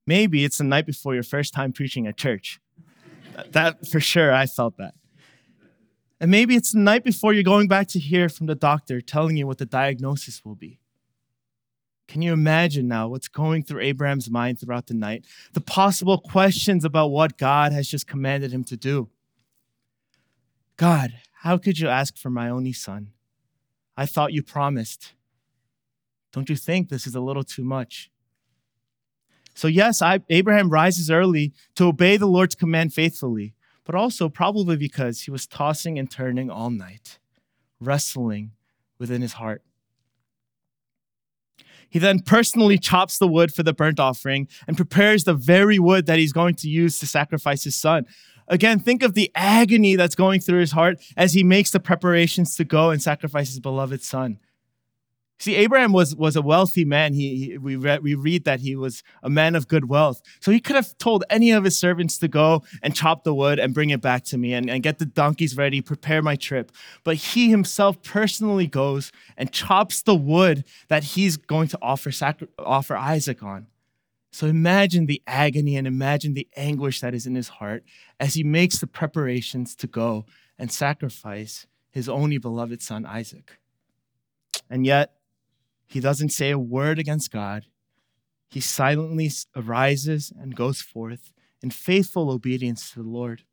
Maybe 0.07 0.43
it's 0.43 0.57
the 0.57 0.63
night 0.63 0.85
before 0.85 1.13
your 1.13 1.23
first 1.23 1.53
time 1.53 1.73
preaching 1.73 2.07
at 2.07 2.17
church. 2.17 2.59
that 3.51 3.87
for 3.87 3.99
sure, 3.99 4.33
I 4.33 4.47
felt 4.47 4.77
that. 4.77 4.95
And 6.19 6.31
maybe 6.31 6.55
it's 6.55 6.71
the 6.71 6.79
night 6.79 7.03
before 7.03 7.33
you're 7.33 7.43
going 7.43 7.67
back 7.67 7.87
to 7.89 7.99
hear 7.99 8.27
from 8.27 8.47
the 8.47 8.55
doctor 8.55 9.01
telling 9.01 9.37
you 9.37 9.45
what 9.45 9.59
the 9.59 9.65
diagnosis 9.65 10.43
will 10.43 10.55
be. 10.55 10.79
Can 12.07 12.21
you 12.21 12.31
imagine 12.31 12.87
now 12.87 13.09
what's 13.09 13.27
going 13.27 13.63
through 13.63 13.81
Abraham's 13.81 14.29
mind 14.29 14.59
throughout 14.59 14.87
the 14.87 14.93
night? 14.93 15.25
The 15.53 15.61
possible 15.61 16.17
questions 16.17 16.85
about 16.85 17.11
what 17.11 17.37
God 17.37 17.73
has 17.73 17.87
just 17.87 18.07
commanded 18.07 18.51
him 18.51 18.63
to 18.65 18.77
do. 18.77 19.09
God, 20.77 21.13
how 21.41 21.57
could 21.57 21.79
you 21.79 21.89
ask 21.89 22.17
for 22.17 22.29
my 22.29 22.49
only 22.49 22.73
son? 22.73 23.11
I 23.97 24.05
thought 24.05 24.31
you 24.31 24.41
promised. 24.41 25.13
Don't 26.31 26.49
you 26.49 26.55
think 26.55 26.89
this 26.89 27.05
is 27.05 27.15
a 27.15 27.19
little 27.19 27.43
too 27.43 27.63
much? 27.63 28.09
So, 29.53 29.67
yes, 29.67 30.03
I, 30.03 30.19
Abraham 30.29 30.69
rises 30.69 31.09
early 31.09 31.51
to 31.75 31.85
obey 31.85 32.15
the 32.15 32.27
Lord's 32.27 32.53
command 32.53 32.93
faithfully, 32.93 33.55
but 33.87 33.95
also 33.95 34.27
probably 34.27 34.75
because 34.75 35.21
he 35.21 35.31
was 35.31 35.47
tossing 35.47 35.97
and 35.97 36.11
turning 36.11 36.51
all 36.51 36.69
night, 36.69 37.19
wrestling 37.79 38.51
within 38.99 39.21
his 39.21 39.33
heart. 39.33 39.63
He 41.89 41.97
then 41.97 42.19
personally 42.19 42.77
chops 42.77 43.17
the 43.17 43.29
wood 43.29 43.53
for 43.53 43.63
the 43.63 43.73
burnt 43.73 43.97
offering 43.97 44.49
and 44.67 44.75
prepares 44.75 45.23
the 45.23 45.33
very 45.33 45.79
wood 45.79 46.05
that 46.05 46.19
he's 46.19 46.33
going 46.33 46.55
to 46.55 46.69
use 46.69 46.99
to 46.99 47.07
sacrifice 47.07 47.63
his 47.63 47.77
son. 47.77 48.05
Again, 48.49 48.79
think 48.79 49.03
of 49.03 49.13
the 49.13 49.31
agony 49.33 49.95
that's 49.95 50.15
going 50.15 50.41
through 50.41 50.59
his 50.59 50.73
heart 50.73 51.01
as 51.15 51.33
he 51.33 51.43
makes 51.43 51.71
the 51.71 51.79
preparations 51.79 52.57
to 52.57 52.65
go 52.65 52.89
and 52.89 53.01
sacrifice 53.01 53.47
his 53.47 53.61
beloved 53.61 54.03
son. 54.03 54.37
See, 55.39 55.55
Abraham 55.55 55.93
was, 55.93 56.15
was 56.15 56.35
a 56.35 56.41
wealthy 56.41 56.83
man. 56.83 57.13
He, 57.13 57.35
he, 57.37 57.57
we, 57.57 57.75
read, 57.75 58.01
we 58.01 58.15
read 58.15 58.43
that 58.45 58.59
he 58.59 58.75
was 58.75 59.03
a 59.21 59.29
man 59.29 59.55
of 59.55 59.67
good 59.67 59.87
wealth. 59.87 60.21
So 60.39 60.51
he 60.51 60.59
could 60.59 60.75
have 60.75 60.97
told 60.97 61.23
any 61.29 61.51
of 61.51 61.63
his 61.63 61.77
servants 61.77 62.17
to 62.19 62.27
go 62.27 62.63
and 62.81 62.95
chop 62.95 63.23
the 63.23 63.35
wood 63.35 63.59
and 63.59 63.73
bring 63.73 63.91
it 63.91 64.01
back 64.01 64.23
to 64.25 64.37
me 64.37 64.53
and, 64.53 64.67
and 64.67 64.81
get 64.81 64.97
the 64.97 65.05
donkeys 65.05 65.55
ready, 65.55 65.79
prepare 65.81 66.23
my 66.23 66.35
trip. 66.35 66.71
But 67.03 67.17
he 67.17 67.51
himself 67.51 68.01
personally 68.01 68.65
goes 68.65 69.11
and 69.37 69.51
chops 69.51 70.01
the 70.01 70.15
wood 70.15 70.63
that 70.87 71.03
he's 71.03 71.37
going 71.37 71.67
to 71.69 71.79
offer, 71.83 72.11
sacri- 72.11 72.47
offer 72.57 72.97
Isaac 72.97 73.43
on. 73.43 73.67
So 74.31 74.47
imagine 74.47 75.05
the 75.05 75.21
agony 75.27 75.75
and 75.75 75.87
imagine 75.87 76.33
the 76.33 76.47
anguish 76.55 76.99
that 77.01 77.13
is 77.13 77.25
in 77.25 77.35
his 77.35 77.47
heart 77.47 77.83
as 78.19 78.33
he 78.33 78.43
makes 78.43 78.79
the 78.79 78.87
preparations 78.87 79.75
to 79.75 79.87
go 79.87 80.25
and 80.57 80.71
sacrifice 80.71 81.67
his 81.91 82.09
only 82.09 82.37
beloved 82.37 82.81
son, 82.81 83.05
Isaac. 83.05 83.57
And 84.69 84.85
yet, 84.85 85.16
he 85.87 85.99
doesn't 85.99 86.29
say 86.29 86.51
a 86.51 86.59
word 86.59 86.99
against 86.99 87.31
God. 87.31 87.65
He 88.49 88.59
silently 88.59 89.31
arises 89.55 90.31
and 90.37 90.55
goes 90.55 90.81
forth 90.81 91.31
in 91.61 91.71
faithful 91.71 92.29
obedience 92.29 92.91
to 92.91 93.01
the 93.01 93.09
Lord. 93.09 93.43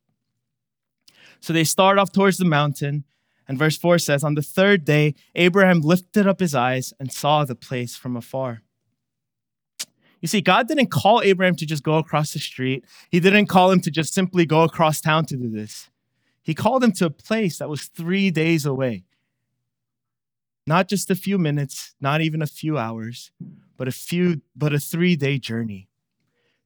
So 1.40 1.52
they 1.52 1.64
start 1.64 1.98
off 1.98 2.12
towards 2.12 2.38
the 2.38 2.44
mountain, 2.44 3.04
and 3.48 3.58
verse 3.58 3.76
4 3.76 3.98
says, 3.98 4.24
On 4.24 4.34
the 4.34 4.42
third 4.42 4.84
day, 4.84 5.14
Abraham 5.34 5.80
lifted 5.80 6.26
up 6.26 6.40
his 6.40 6.54
eyes 6.54 6.92
and 6.98 7.12
saw 7.12 7.44
the 7.44 7.54
place 7.54 7.96
from 7.96 8.16
afar. 8.16 8.62
You 10.20 10.28
see, 10.28 10.40
God 10.40 10.68
didn't 10.68 10.90
call 10.90 11.20
Abraham 11.22 11.54
to 11.56 11.66
just 11.66 11.82
go 11.82 11.98
across 11.98 12.32
the 12.32 12.38
street. 12.38 12.84
He 13.10 13.20
didn't 13.20 13.46
call 13.46 13.70
him 13.70 13.80
to 13.82 13.90
just 13.90 14.14
simply 14.14 14.46
go 14.46 14.62
across 14.62 15.00
town 15.00 15.26
to 15.26 15.36
do 15.36 15.50
this. 15.50 15.90
He 16.42 16.54
called 16.54 16.82
him 16.82 16.92
to 16.92 17.06
a 17.06 17.10
place 17.10 17.58
that 17.58 17.68
was 17.68 17.84
three 17.84 18.30
days 18.30 18.64
away. 18.64 19.04
Not 20.66 20.88
just 20.88 21.10
a 21.10 21.14
few 21.14 21.38
minutes, 21.38 21.94
not 22.00 22.20
even 22.20 22.40
a 22.40 22.46
few 22.46 22.78
hours, 22.78 23.30
but 23.76 23.86
a 23.86 23.92
few 23.92 24.40
but 24.56 24.72
a 24.72 24.76
3-day 24.76 25.38
journey. 25.38 25.88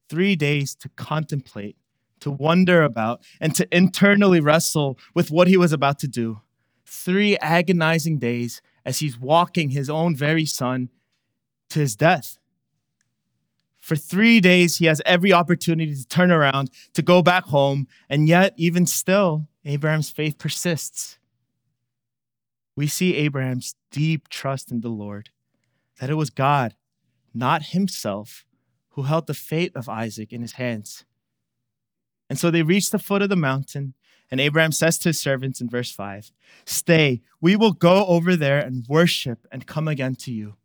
3 0.09 0.35
days 0.35 0.73
to 0.75 0.89
contemplate, 0.89 1.75
to 2.19 2.31
wonder 2.31 2.83
about 2.83 3.21
and 3.39 3.53
to 3.55 3.67
internally 3.75 4.39
wrestle 4.39 4.97
with 5.13 5.29
what 5.29 5.47
he 5.47 5.57
was 5.57 5.71
about 5.71 5.99
to 5.99 6.07
do. 6.07 6.41
3 6.85 7.37
agonizing 7.37 8.17
days 8.17 8.61
as 8.85 8.99
he's 8.99 9.19
walking 9.19 9.69
his 9.69 9.89
own 9.89 10.15
very 10.15 10.45
son 10.45 10.89
to 11.69 11.79
his 11.79 11.95
death. 11.95 12.37
For 13.79 13.95
three 13.95 14.39
days, 14.39 14.77
he 14.77 14.85
has 14.85 15.01
every 15.05 15.31
opportunity 15.31 15.95
to 15.95 16.07
turn 16.07 16.31
around, 16.31 16.71
to 16.93 17.01
go 17.01 17.21
back 17.21 17.43
home, 17.45 17.87
and 18.09 18.27
yet, 18.27 18.53
even 18.57 18.85
still, 18.85 19.47
Abraham's 19.65 20.09
faith 20.09 20.37
persists 20.37 21.18
we 22.79 22.87
see 22.87 23.13
Abraham's 23.17 23.75
deep 23.91 24.29
trust 24.29 24.71
in 24.71 24.79
the 24.79 24.87
Lord, 24.87 25.31
that 25.99 26.09
it 26.09 26.13
was 26.13 26.29
God, 26.29 26.75
not 27.33 27.61
himself, 27.75 28.45
who 28.91 29.01
held 29.01 29.27
the 29.27 29.33
fate 29.33 29.73
of 29.75 29.89
Isaac 29.89 30.31
in 30.31 30.41
his 30.41 30.53
hands. 30.53 31.03
And 32.29 32.39
so 32.39 32.49
they 32.49 32.61
reach 32.61 32.89
the 32.89 32.97
foot 32.97 33.21
of 33.21 33.27
the 33.27 33.35
mountain, 33.35 33.95
and 34.31 34.39
Abraham 34.39 34.71
says 34.71 34.97
to 34.99 35.09
his 35.09 35.19
servants 35.19 35.59
in 35.59 35.67
verse 35.67 35.91
5 35.91 36.31
Stay, 36.63 37.21
we 37.41 37.57
will 37.57 37.73
go 37.73 38.05
over 38.05 38.37
there 38.37 38.59
and 38.59 38.87
worship 38.87 39.45
and 39.51 39.67
come 39.67 39.89
again 39.89 40.15
to 40.15 40.31
you. 40.31 40.55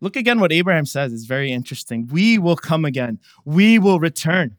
Look 0.00 0.16
again 0.16 0.40
what 0.40 0.50
Abraham 0.50 0.84
says 0.84 1.12
is 1.12 1.26
very 1.26 1.52
interesting. 1.52 2.08
We 2.08 2.38
will 2.38 2.56
come 2.56 2.84
again, 2.84 3.20
we 3.44 3.78
will 3.78 4.00
return. 4.00 4.56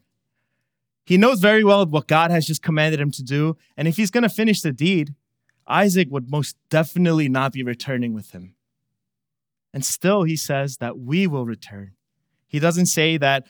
He 1.04 1.18
knows 1.18 1.40
very 1.40 1.64
well 1.64 1.84
what 1.84 2.08
God 2.08 2.30
has 2.30 2.46
just 2.46 2.62
commanded 2.62 2.98
him 2.98 3.10
to 3.10 3.22
do, 3.22 3.58
and 3.76 3.86
if 3.86 3.98
he's 3.98 4.10
going 4.10 4.22
to 4.22 4.30
finish 4.30 4.62
the 4.62 4.72
deed, 4.72 5.14
Isaac 5.72 6.08
would 6.10 6.30
most 6.30 6.56
definitely 6.68 7.28
not 7.28 7.52
be 7.52 7.62
returning 7.62 8.12
with 8.12 8.32
him. 8.32 8.54
And 9.72 9.84
still, 9.84 10.24
he 10.24 10.36
says 10.36 10.76
that 10.76 10.98
we 10.98 11.26
will 11.26 11.46
return. 11.46 11.92
He 12.46 12.58
doesn't 12.58 12.86
say 12.86 13.16
that, 13.16 13.46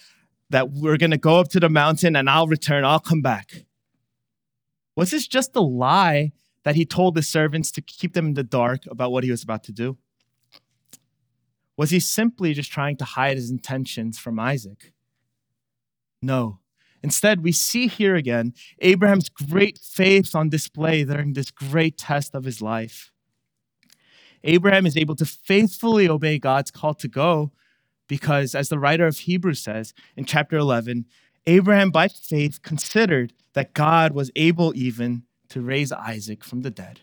that 0.51 0.71
we're 0.71 0.97
going 0.97 1.11
to 1.11 1.19
go 1.19 1.41
up 1.41 1.49
to 1.49 1.61
the 1.61 1.69
mountain 1.69 2.15
and 2.15 2.31
I'll 2.31 2.47
return, 2.47 2.85
I'll 2.85 3.01
come 3.01 3.23
back. 3.23 3.65
Was 4.95 5.11
this 5.11 5.27
just 5.27 5.57
a 5.57 5.61
lie 5.61 6.31
that 6.63 6.77
he 6.77 6.87
told 6.87 7.17
the 7.17 7.23
servants 7.23 7.73
to 7.73 7.83
keep 7.83 8.13
them 8.13 8.27
in 8.27 8.35
the 8.35 8.45
dark 8.45 8.83
about 8.89 9.11
what 9.11 9.25
he 9.25 9.31
was 9.33 9.43
about 9.43 9.65
to 9.65 9.73
do? 9.73 9.99
Was 11.77 11.91
he 11.91 11.99
simply 11.99 12.55
just 12.55 12.71
trying 12.71 12.97
to 12.99 13.05
hide 13.05 13.37
his 13.37 13.51
intentions 13.51 14.19
from 14.19 14.39
Isaac? 14.39 14.93
No. 16.21 16.61
Instead, 17.03 17.43
we 17.43 17.53
see 17.53 17.89
here 17.89 18.15
again 18.15 18.55
Abraham's 18.81 19.29
great 19.29 19.79
faith 19.79 20.35
on 20.35 20.49
display 20.49 21.05
during 21.05 21.33
this 21.33 21.51
great 21.51 21.99
test 21.99 22.35
of 22.35 22.45
his 22.45 22.63
life. 22.63 23.11
Abraham 24.45 24.87
is 24.87 24.97
able 24.97 25.17
to 25.17 25.25
faithfully 25.25 26.09
obey 26.09 26.39
God's 26.39 26.71
call 26.71 26.95
to 26.95 27.09
go 27.09 27.53
because, 28.09 28.55
as 28.55 28.69
the 28.69 28.79
writer 28.79 29.07
of 29.07 29.19
Hebrews 29.19 29.63
says 29.63 29.95
in 30.17 30.25
chapter 30.25 30.57
11, 30.57 31.07
Abraham 31.47 31.91
by 31.91 32.09
faith 32.09 32.63
considered 32.63 33.33
that 33.55 33.75
God 33.75 34.13
was 34.13 34.31
able 34.37 34.73
even 34.77 35.25
to 35.49 35.61
raise 35.61 35.93
Isaac 35.93 36.45
from 36.45 36.63
the 36.63 36.71
dead. 36.71 37.01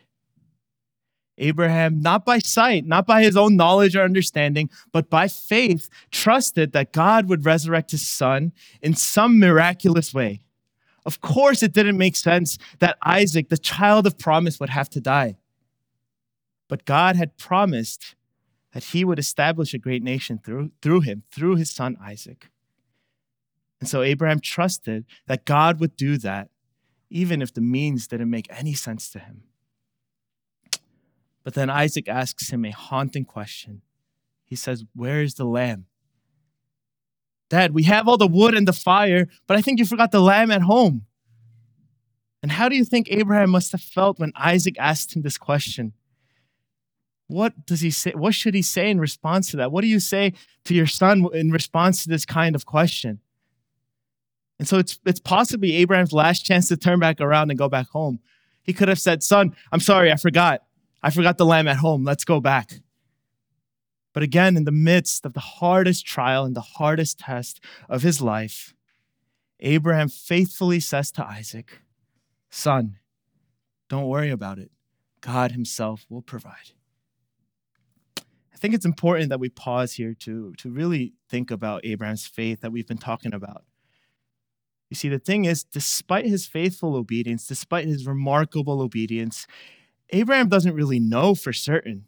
Abraham, 1.39 2.01
not 2.01 2.25
by 2.25 2.39
sight, 2.39 2.85
not 2.85 3.07
by 3.07 3.23
his 3.23 3.35
own 3.35 3.55
knowledge 3.55 3.95
or 3.95 4.03
understanding, 4.03 4.69
but 4.91 5.09
by 5.09 5.27
faith, 5.27 5.89
trusted 6.11 6.73
that 6.73 6.93
God 6.93 7.29
would 7.29 7.45
resurrect 7.45 7.91
his 7.91 8.07
son 8.07 8.51
in 8.81 8.93
some 8.93 9.39
miraculous 9.39 10.13
way. 10.13 10.41
Of 11.05 11.21
course, 11.21 11.63
it 11.63 11.73
didn't 11.73 11.97
make 11.97 12.15
sense 12.15 12.57
that 12.79 12.97
Isaac, 13.03 13.49
the 13.49 13.57
child 13.57 14.05
of 14.05 14.19
promise, 14.19 14.59
would 14.59 14.69
have 14.69 14.89
to 14.91 15.01
die. 15.01 15.37
But 16.67 16.85
God 16.85 17.15
had 17.15 17.37
promised 17.37 18.15
that 18.73 18.83
he 18.83 19.03
would 19.03 19.17
establish 19.17 19.73
a 19.73 19.79
great 19.79 20.03
nation 20.03 20.39
through, 20.43 20.71
through 20.81 21.01
him, 21.01 21.23
through 21.31 21.55
his 21.55 21.71
son 21.71 21.97
Isaac. 22.01 22.49
And 23.79 23.89
so 23.89 24.01
Abraham 24.01 24.39
trusted 24.39 25.05
that 25.25 25.45
God 25.45 25.79
would 25.79 25.95
do 25.95 26.17
that, 26.17 26.49
even 27.09 27.41
if 27.41 27.53
the 27.53 27.61
means 27.61 28.07
didn't 28.07 28.29
make 28.29 28.47
any 28.49 28.73
sense 28.73 29.09
to 29.11 29.19
him. 29.19 29.43
But 31.43 31.53
then 31.53 31.69
Isaac 31.69 32.07
asks 32.07 32.49
him 32.49 32.65
a 32.65 32.71
haunting 32.71 33.25
question. 33.25 33.81
He 34.43 34.55
says, 34.55 34.83
Where 34.95 35.21
is 35.21 35.35
the 35.35 35.45
lamb? 35.45 35.85
Dad, 37.49 37.73
we 37.73 37.83
have 37.83 38.07
all 38.07 38.17
the 38.17 38.27
wood 38.27 38.53
and 38.53 38.67
the 38.67 38.73
fire, 38.73 39.27
but 39.47 39.57
I 39.57 39.61
think 39.61 39.79
you 39.79 39.85
forgot 39.85 40.11
the 40.11 40.21
lamb 40.21 40.51
at 40.51 40.61
home. 40.61 41.05
And 42.41 42.51
how 42.51 42.69
do 42.69 42.75
you 42.75 42.85
think 42.85 43.07
Abraham 43.09 43.49
must 43.49 43.71
have 43.71 43.81
felt 43.81 44.19
when 44.19 44.31
Isaac 44.35 44.75
asked 44.79 45.15
him 45.15 45.23
this 45.23 45.37
question? 45.37 45.93
What 47.27 47.65
does 47.65 47.81
he 47.81 47.91
say? 47.91 48.11
What 48.15 48.33
should 48.33 48.55
he 48.55 48.61
say 48.61 48.89
in 48.89 48.99
response 48.99 49.51
to 49.51 49.57
that? 49.57 49.71
What 49.71 49.81
do 49.81 49.87
you 49.87 49.99
say 49.99 50.33
to 50.65 50.73
your 50.73 50.87
son 50.87 51.27
in 51.33 51.51
response 51.51 52.03
to 52.03 52.09
this 52.09 52.25
kind 52.25 52.55
of 52.55 52.65
question? 52.65 53.19
And 54.57 54.67
so 54.67 54.77
it's 54.77 54.99
it's 55.05 55.19
possibly 55.19 55.75
Abraham's 55.75 56.13
last 56.13 56.45
chance 56.45 56.67
to 56.69 56.77
turn 56.77 56.99
back 56.99 57.21
around 57.21 57.49
and 57.49 57.59
go 57.59 57.69
back 57.69 57.87
home. 57.89 58.19
He 58.63 58.73
could 58.73 58.87
have 58.87 58.99
said, 58.99 59.21
"Son, 59.21 59.55
I'm 59.71 59.79
sorry, 59.79 60.11
I 60.11 60.15
forgot. 60.15 60.63
I 61.01 61.09
forgot 61.09 61.37
the 61.37 61.45
lamb 61.45 61.67
at 61.67 61.77
home. 61.77 62.03
Let's 62.03 62.25
go 62.25 62.39
back." 62.39 62.81
But 64.13 64.23
again, 64.23 64.57
in 64.57 64.65
the 64.65 64.71
midst 64.71 65.25
of 65.25 65.33
the 65.33 65.39
hardest 65.39 66.05
trial 66.05 66.43
and 66.43 66.55
the 66.55 66.61
hardest 66.61 67.19
test 67.19 67.59
of 67.87 68.01
his 68.01 68.21
life, 68.21 68.73
Abraham 69.59 70.09
faithfully 70.09 70.79
says 70.79 71.11
to 71.11 71.25
Isaac, 71.25 71.81
Son, 72.49 72.97
don't 73.87 74.07
worry 74.07 74.29
about 74.29 74.57
it. 74.57 74.71
God 75.21 75.51
Himself 75.51 76.05
will 76.09 76.21
provide. 76.21 76.71
I 78.17 78.57
think 78.57 78.73
it's 78.73 78.85
important 78.85 79.29
that 79.29 79.39
we 79.39 79.49
pause 79.49 79.93
here 79.93 80.13
to, 80.15 80.53
to 80.57 80.69
really 80.69 81.13
think 81.29 81.51
about 81.51 81.85
Abraham's 81.85 82.25
faith 82.25 82.61
that 82.61 82.71
we've 82.71 82.87
been 82.87 82.97
talking 82.97 83.33
about. 83.33 83.63
You 84.89 84.95
see, 84.95 85.07
the 85.07 85.19
thing 85.19 85.45
is, 85.45 85.63
despite 85.63 86.25
his 86.25 86.47
faithful 86.47 86.95
obedience, 86.95 87.45
despite 87.45 87.85
his 87.85 88.07
remarkable 88.07 88.81
obedience, 88.81 89.45
Abraham 90.11 90.49
doesn't 90.49 90.73
really 90.73 90.99
know 90.99 91.35
for 91.35 91.53
certain. 91.53 92.05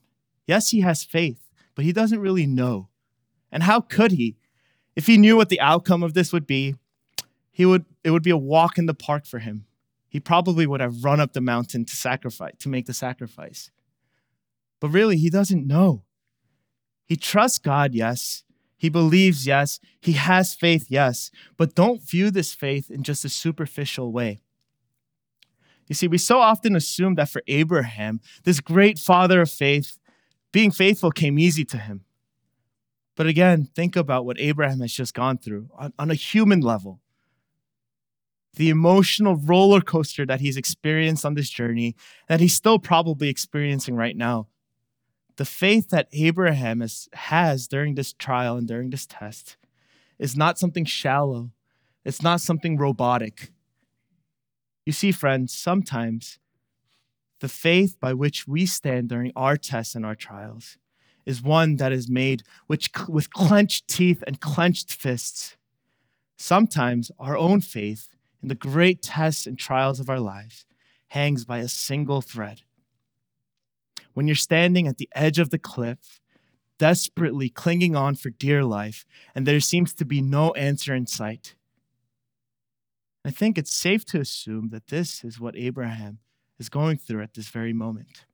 Yes, 0.48 0.70
he 0.70 0.82
has 0.82 1.04
faith, 1.04 1.50
but 1.76 1.86
he 1.86 1.94
doesn't 1.94 2.20
really 2.20 2.46
know. 2.46 2.90
And 3.52 3.64
how 3.64 3.82
could 3.82 4.14
he? 4.14 4.38
If 4.96 5.08
he 5.08 5.18
knew 5.18 5.38
what 5.38 5.50
the 5.50 5.62
outcome 5.62 6.04
of 6.04 6.14
this 6.14 6.34
would 6.34 6.48
be, 6.48 6.76
he 7.52 7.66
would 7.66 7.86
it 8.04 8.12
would 8.12 8.24
be 8.24 8.32
a 8.32 8.38
walk 8.38 8.78
in 8.78 8.86
the 8.86 8.94
park 8.94 9.26
for 9.26 9.40
him. 9.40 9.66
He 10.10 10.20
probably 10.20 10.66
would 10.66 10.82
have 10.82 11.04
run 11.04 11.20
up 11.20 11.34
the 11.34 11.42
mountain 11.42 11.86
to 11.86 11.96
sacrifice, 11.96 12.54
to 12.60 12.70
make 12.70 12.86
the 12.86 12.94
sacrifice. 12.94 13.72
But 14.80 14.90
really, 14.90 15.18
he 15.18 15.30
doesn't 15.30 15.68
know. 15.68 16.04
He 17.06 17.16
trusts 17.16 17.60
God, 17.60 17.94
yes, 17.94 18.44
he 18.82 18.90
believes, 18.90 19.46
yes. 19.46 19.80
He 20.00 20.14
has 20.14 20.56
faith, 20.56 20.88
yes. 20.90 21.30
But 21.56 21.76
don't 21.76 22.02
view 22.02 22.32
this 22.32 22.52
faith 22.52 22.90
in 22.90 23.04
just 23.04 23.24
a 23.24 23.30
superficial 23.30 24.12
way. 24.12 24.42
You 25.92 25.96
see, 25.96 26.08
we 26.08 26.20
so 26.20 26.40
often 26.40 26.74
assume 26.74 27.16
that 27.16 27.28
for 27.28 27.44
Abraham, 27.48 28.22
this 28.46 28.62
great 28.62 28.98
father 28.98 29.42
of 29.42 29.52
faith, 29.52 29.98
being 30.54 30.72
faithful 30.72 31.12
came 31.12 31.38
easy 31.38 31.66
to 31.66 31.76
him. 31.76 32.06
But 33.18 33.28
again, 33.28 33.68
think 33.76 33.98
about 33.98 34.26
what 34.26 34.40
Abraham 34.40 34.80
has 34.80 34.94
just 34.94 35.14
gone 35.14 35.38
through 35.38 35.68
on, 35.78 35.92
on 36.00 36.10
a 36.10 36.14
human 36.14 36.62
level. 36.62 37.02
The 38.54 38.70
emotional 38.70 39.36
roller 39.36 39.82
coaster 39.82 40.26
that 40.28 40.40
he's 40.40 40.56
experienced 40.56 41.26
on 41.26 41.34
this 41.34 41.50
journey, 41.50 41.98
that 42.30 42.40
he's 42.40 42.56
still 42.56 42.80
probably 42.80 43.28
experiencing 43.28 43.98
right 43.98 44.16
now 44.16 44.48
the 45.36 45.44
faith 45.44 45.90
that 45.90 46.08
Abraham 46.14 46.82
is, 46.82 47.10
has 47.12 47.68
during 47.68 47.96
this 47.96 48.14
trial 48.14 48.56
and 48.56 48.66
during 48.66 48.92
this 48.92 49.06
test 49.06 49.58
is 50.18 50.38
not 50.38 50.58
something 50.58 50.86
shallow, 50.86 51.52
it's 52.06 52.22
not 52.22 52.40
something 52.40 52.78
robotic. 52.78 53.52
You 54.86 54.94
see, 54.94 55.12
friends, 55.12 55.54
sometimes 55.54 56.40
the 57.40 57.48
faith 57.48 58.00
by 58.00 58.14
which 58.14 58.48
we 58.48 58.66
stand 58.66 59.10
during 59.10 59.32
our 59.36 59.58
tests 59.58 59.96
and 59.96 60.06
our 60.06 60.16
trials 60.16 60.78
is 61.26 61.42
one 61.42 61.76
that 61.78 61.92
is 61.92 62.10
made 62.10 62.44
which, 62.68 62.90
with 63.08 63.32
clenched 63.32 63.88
teeth 63.88 64.24
and 64.26 64.40
clenched 64.40 64.92
fists. 64.92 65.56
Sometimes 66.38 67.12
our 67.20 67.38
own 67.38 67.62
faith 67.62 68.10
in 68.42 68.48
the 68.48 68.56
great 68.56 69.02
tests 69.02 69.46
and 69.46 69.58
trials 69.58 70.00
of 70.00 70.10
our 70.10 70.20
lives 70.20 70.66
hangs 71.10 71.46
by 71.46 71.60
a 71.60 71.68
single 71.68 72.22
thread 72.22 72.62
when 74.14 74.28
you're 74.28 74.36
standing 74.36 74.88
at 74.88 74.98
the 74.98 75.10
edge 75.14 75.40
of 75.40 75.50
the 75.50 75.60
cliff, 75.60 76.20
desperately 76.78 77.50
clinging 77.50 77.96
on 77.96 78.16
for 78.16 78.30
dear 78.30 78.64
life, 78.64 79.06
and 79.34 79.46
there 79.46 79.60
seems 79.60 79.94
to 79.94 80.06
be 80.06 80.22
no 80.22 80.52
answer 80.54 80.94
in 80.94 81.08
sight. 81.08 81.56
I 83.24 83.32
think 83.32 83.58
it's 83.58 83.74
safe 83.74 84.04
to 84.06 84.20
assume 84.20 84.70
that 84.70 84.88
this 84.88 85.24
is 85.24 85.40
what 85.40 85.56
Abraham 85.56 86.20
is 86.60 86.70
going 86.70 86.98
through 86.98 87.22
at 87.22 87.34
this 87.34 87.50
very 87.50 87.74
moment. 87.74 88.26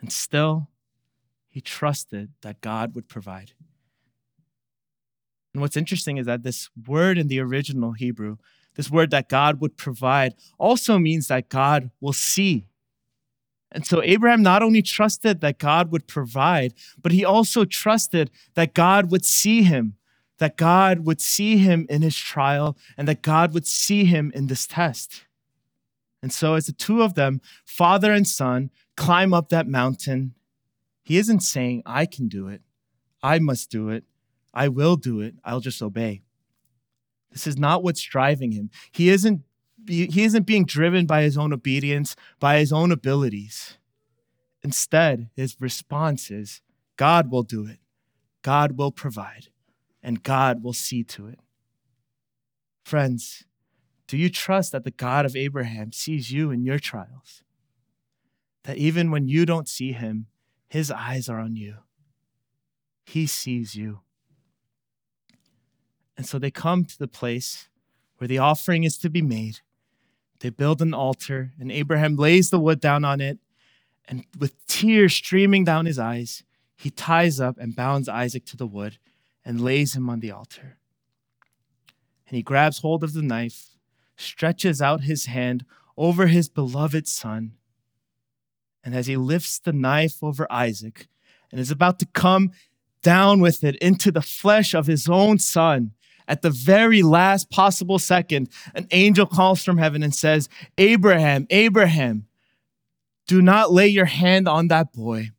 And 0.00 0.12
still, 0.12 0.68
he 1.48 1.60
trusted 1.60 2.30
that 2.42 2.60
God 2.60 2.94
would 2.94 3.08
provide. 3.08 3.52
And 5.54 5.60
what's 5.60 5.76
interesting 5.76 6.16
is 6.16 6.26
that 6.26 6.42
this 6.42 6.70
word 6.86 7.18
in 7.18 7.28
the 7.28 7.40
original 7.40 7.92
Hebrew, 7.92 8.36
this 8.74 8.90
word 8.90 9.10
that 9.10 9.28
God 9.28 9.60
would 9.60 9.76
provide, 9.76 10.34
also 10.58 10.98
means 10.98 11.28
that 11.28 11.48
God 11.48 11.90
will 12.00 12.14
see. 12.14 12.66
And 13.70 13.86
so 13.86 14.02
Abraham 14.02 14.42
not 14.42 14.62
only 14.62 14.82
trusted 14.82 15.40
that 15.40 15.58
God 15.58 15.92
would 15.92 16.06
provide, 16.06 16.74
but 17.00 17.12
he 17.12 17.24
also 17.24 17.64
trusted 17.64 18.30
that 18.54 18.74
God 18.74 19.10
would 19.10 19.24
see 19.24 19.62
him, 19.62 19.94
that 20.42 20.56
God 20.56 21.06
would 21.06 21.20
see 21.20 21.58
him 21.58 21.86
in 21.88 22.02
his 22.02 22.16
trial, 22.16 22.76
and 22.96 23.06
that 23.06 23.22
God 23.22 23.54
would 23.54 23.64
see 23.64 24.06
him 24.06 24.32
in 24.34 24.48
this 24.48 24.66
test. 24.66 25.24
And 26.20 26.32
so, 26.32 26.54
as 26.54 26.66
the 26.66 26.72
two 26.72 27.00
of 27.00 27.14
them, 27.14 27.40
father 27.64 28.12
and 28.12 28.26
son, 28.26 28.72
climb 28.96 29.32
up 29.32 29.50
that 29.50 29.68
mountain, 29.68 30.34
he 31.04 31.16
isn't 31.16 31.44
saying, 31.44 31.84
I 31.86 32.06
can 32.06 32.26
do 32.26 32.48
it, 32.48 32.60
I 33.22 33.38
must 33.38 33.70
do 33.70 33.88
it, 33.88 34.02
I 34.52 34.66
will 34.66 34.96
do 34.96 35.20
it, 35.20 35.36
I'll 35.44 35.60
just 35.60 35.80
obey. 35.80 36.22
This 37.30 37.46
is 37.46 37.56
not 37.56 37.84
what's 37.84 38.02
driving 38.02 38.50
him. 38.50 38.68
He 38.90 39.10
isn't 39.10 39.42
he 39.86 40.24
isn't 40.24 40.44
being 40.44 40.64
driven 40.64 41.06
by 41.06 41.22
his 41.22 41.38
own 41.38 41.52
obedience, 41.52 42.16
by 42.40 42.58
his 42.58 42.72
own 42.72 42.90
abilities. 42.90 43.78
Instead, 44.64 45.30
his 45.36 45.56
response 45.60 46.32
is 46.32 46.62
God 46.96 47.30
will 47.30 47.44
do 47.44 47.64
it, 47.64 47.78
God 48.42 48.76
will 48.76 48.90
provide, 48.90 49.46
and 50.02 50.22
God 50.22 50.62
will 50.62 50.72
see 50.72 51.04
to 51.04 51.26
it. 51.28 51.38
Friends, 52.84 53.44
do 54.06 54.16
you 54.16 54.28
trust 54.28 54.72
that 54.72 54.84
the 54.84 54.90
God 54.90 55.24
of 55.24 55.36
Abraham 55.36 55.92
sees 55.92 56.32
you 56.32 56.50
in 56.50 56.64
your 56.64 56.78
trials? 56.78 57.42
That 58.64 58.76
even 58.76 59.10
when 59.10 59.28
you 59.28 59.46
don't 59.46 59.68
see 59.68 59.92
him, 59.92 60.26
his 60.68 60.90
eyes 60.90 61.28
are 61.28 61.38
on 61.38 61.56
you. 61.56 61.76
He 63.04 63.26
sees 63.26 63.74
you. 63.74 64.00
And 66.16 66.26
so 66.26 66.38
they 66.38 66.50
come 66.50 66.84
to 66.84 66.98
the 66.98 67.08
place 67.08 67.68
where 68.18 68.28
the 68.28 68.38
offering 68.38 68.84
is 68.84 68.98
to 68.98 69.10
be 69.10 69.22
made. 69.22 69.60
They 70.40 70.50
build 70.50 70.82
an 70.82 70.92
altar, 70.92 71.52
and 71.58 71.70
Abraham 71.70 72.16
lays 72.16 72.50
the 72.50 72.60
wood 72.60 72.80
down 72.80 73.04
on 73.04 73.20
it. 73.20 73.38
And 74.06 74.24
with 74.38 74.66
tears 74.66 75.14
streaming 75.14 75.64
down 75.64 75.86
his 75.86 75.98
eyes, 75.98 76.42
he 76.76 76.90
ties 76.90 77.40
up 77.40 77.58
and 77.58 77.76
bounds 77.76 78.08
Isaac 78.08 78.44
to 78.46 78.56
the 78.56 78.66
wood 78.66 78.98
and 79.44 79.60
lays 79.60 79.94
him 79.96 80.08
on 80.08 80.20
the 80.20 80.30
altar. 80.30 80.78
And 82.28 82.36
he 82.36 82.42
grabs 82.42 82.78
hold 82.78 83.04
of 83.04 83.12
the 83.12 83.22
knife, 83.22 83.76
stretches 84.16 84.80
out 84.80 85.02
his 85.02 85.26
hand 85.26 85.64
over 85.96 86.26
his 86.26 86.48
beloved 86.48 87.06
son. 87.06 87.52
And 88.84 88.94
as 88.94 89.06
he 89.06 89.16
lifts 89.16 89.58
the 89.58 89.72
knife 89.72 90.22
over 90.22 90.46
Isaac 90.50 91.06
and 91.50 91.60
is 91.60 91.70
about 91.70 91.98
to 92.00 92.06
come 92.06 92.52
down 93.02 93.40
with 93.40 93.62
it 93.64 93.76
into 93.76 94.10
the 94.10 94.22
flesh 94.22 94.74
of 94.74 94.86
his 94.86 95.08
own 95.08 95.38
son, 95.38 95.92
at 96.28 96.42
the 96.42 96.50
very 96.50 97.02
last 97.02 97.50
possible 97.50 97.98
second, 97.98 98.48
an 98.74 98.86
angel 98.90 99.26
calls 99.26 99.64
from 99.64 99.78
heaven 99.78 100.02
and 100.02 100.14
says, 100.14 100.48
Abraham, 100.78 101.46
Abraham, 101.50 102.26
do 103.26 103.42
not 103.42 103.72
lay 103.72 103.88
your 103.88 104.06
hand 104.06 104.48
on 104.48 104.68
that 104.68 104.92
boy. 104.92 105.30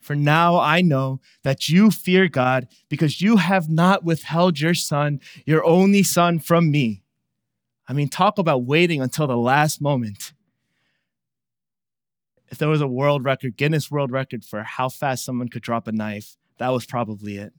For 0.00 0.16
now 0.16 0.58
I 0.58 0.80
know 0.80 1.20
that 1.42 1.68
you 1.68 1.90
fear 1.90 2.26
God 2.28 2.66
because 2.88 3.20
you 3.20 3.36
have 3.36 3.68
not 3.68 4.02
withheld 4.02 4.58
your 4.58 4.74
son, 4.74 5.20
your 5.44 5.64
only 5.64 6.02
son, 6.02 6.38
from 6.38 6.70
me. 6.70 7.02
I 7.86 7.92
mean, 7.92 8.08
talk 8.08 8.38
about 8.38 8.64
waiting 8.64 9.02
until 9.02 9.26
the 9.26 9.36
last 9.36 9.80
moment. 9.80 10.32
If 12.48 12.58
there 12.58 12.68
was 12.68 12.80
a 12.80 12.88
world 12.88 13.24
record, 13.24 13.56
Guinness 13.56 13.90
World 13.90 14.10
Record 14.10 14.44
for 14.44 14.62
how 14.62 14.88
fast 14.88 15.24
someone 15.24 15.48
could 15.48 15.62
drop 15.62 15.86
a 15.86 15.92
knife, 15.92 16.36
that 16.58 16.70
was 16.70 16.86
probably 16.86 17.36
it. 17.36 17.52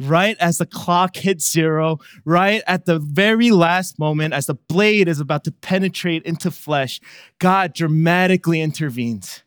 Right 0.00 0.36
as 0.38 0.58
the 0.58 0.66
clock 0.66 1.16
hits 1.16 1.50
zero, 1.50 1.98
right 2.24 2.62
at 2.66 2.86
the 2.86 2.98
very 2.98 3.50
last 3.50 3.98
moment, 3.98 4.34
as 4.34 4.46
the 4.46 4.54
blade 4.54 5.06
is 5.06 5.20
about 5.20 5.44
to 5.44 5.52
penetrate 5.52 6.24
into 6.24 6.50
flesh, 6.50 7.00
God 7.38 7.74
dramatically 7.74 8.60
intervenes. 8.60 9.44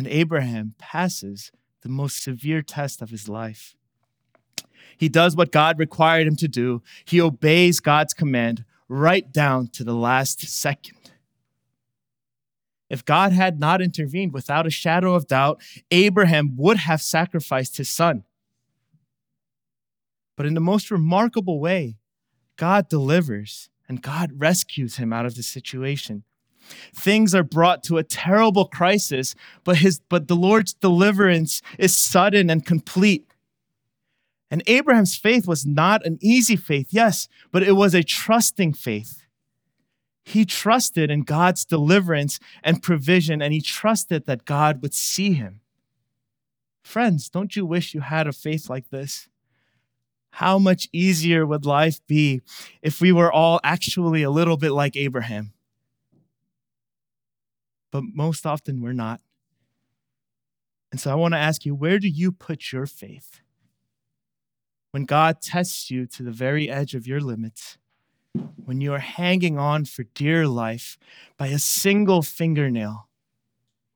And 0.00 0.08
Abraham 0.08 0.76
passes 0.78 1.52
the 1.82 1.90
most 1.90 2.22
severe 2.22 2.62
test 2.62 3.02
of 3.02 3.10
his 3.10 3.28
life. 3.28 3.76
He 4.96 5.10
does 5.10 5.36
what 5.36 5.52
God 5.52 5.78
required 5.78 6.26
him 6.26 6.36
to 6.36 6.48
do. 6.48 6.82
He 7.04 7.20
obeys 7.20 7.80
God's 7.80 8.14
command 8.14 8.64
right 8.88 9.30
down 9.30 9.66
to 9.74 9.84
the 9.84 9.92
last 9.92 10.40
second. 10.40 10.96
If 12.88 13.04
God 13.04 13.32
had 13.32 13.60
not 13.60 13.82
intervened 13.82 14.32
without 14.32 14.66
a 14.66 14.70
shadow 14.70 15.14
of 15.14 15.26
doubt, 15.26 15.60
Abraham 15.90 16.56
would 16.56 16.78
have 16.78 17.02
sacrificed 17.02 17.76
his 17.76 17.90
son. 17.90 18.24
But 20.34 20.46
in 20.46 20.54
the 20.54 20.60
most 20.60 20.90
remarkable 20.90 21.60
way, 21.60 21.98
God 22.56 22.88
delivers 22.88 23.68
and 23.86 24.00
God 24.00 24.32
rescues 24.34 24.96
him 24.96 25.12
out 25.12 25.26
of 25.26 25.34
the 25.34 25.42
situation. 25.42 26.24
Things 26.94 27.34
are 27.34 27.42
brought 27.42 27.82
to 27.84 27.98
a 27.98 28.04
terrible 28.04 28.66
crisis, 28.66 29.34
but 29.64 29.78
his 29.78 30.00
but 30.08 30.28
the 30.28 30.36
Lord's 30.36 30.74
deliverance 30.74 31.62
is 31.78 31.96
sudden 31.96 32.50
and 32.50 32.64
complete. 32.64 33.26
And 34.50 34.62
Abraham's 34.66 35.16
faith 35.16 35.46
was 35.46 35.64
not 35.64 36.04
an 36.04 36.18
easy 36.20 36.56
faith, 36.56 36.88
yes, 36.90 37.28
but 37.52 37.62
it 37.62 37.72
was 37.72 37.94
a 37.94 38.02
trusting 38.02 38.74
faith. 38.74 39.22
He 40.24 40.44
trusted 40.44 41.10
in 41.10 41.22
God's 41.22 41.64
deliverance 41.64 42.40
and 42.62 42.82
provision, 42.82 43.40
and 43.40 43.52
he 43.52 43.60
trusted 43.60 44.26
that 44.26 44.44
God 44.44 44.82
would 44.82 44.94
see 44.94 45.32
him. 45.32 45.60
Friends, 46.82 47.28
don't 47.28 47.54
you 47.54 47.64
wish 47.64 47.94
you 47.94 48.00
had 48.00 48.26
a 48.26 48.32
faith 48.32 48.68
like 48.68 48.90
this? 48.90 49.28
How 50.32 50.58
much 50.58 50.88
easier 50.92 51.46
would 51.46 51.64
life 51.64 52.04
be 52.06 52.40
if 52.82 53.00
we 53.00 53.12
were 53.12 53.32
all 53.32 53.60
actually 53.62 54.22
a 54.22 54.30
little 54.30 54.56
bit 54.56 54.70
like 54.70 54.96
Abraham? 54.96 55.52
But 57.90 58.04
most 58.14 58.46
often 58.46 58.80
we're 58.80 58.92
not. 58.92 59.20
And 60.90 61.00
so 61.00 61.10
I 61.10 61.14
want 61.14 61.34
to 61.34 61.38
ask 61.38 61.64
you 61.64 61.74
where 61.74 61.98
do 61.98 62.08
you 62.08 62.32
put 62.32 62.72
your 62.72 62.86
faith? 62.86 63.40
when 64.90 65.04
God 65.04 65.40
tests 65.40 65.90
you 65.90 66.06
to 66.06 66.22
the 66.22 66.32
very 66.32 66.68
edge 66.68 66.94
of 66.94 67.06
your 67.06 67.20
limits, 67.20 67.78
when 68.64 68.80
you 68.80 68.92
are 68.92 68.98
hanging 68.98 69.58
on 69.58 69.84
for 69.84 70.04
dear 70.14 70.46
life 70.46 70.98
by 71.36 71.48
a 71.48 71.58
single 71.58 72.22
fingernail, 72.22 73.08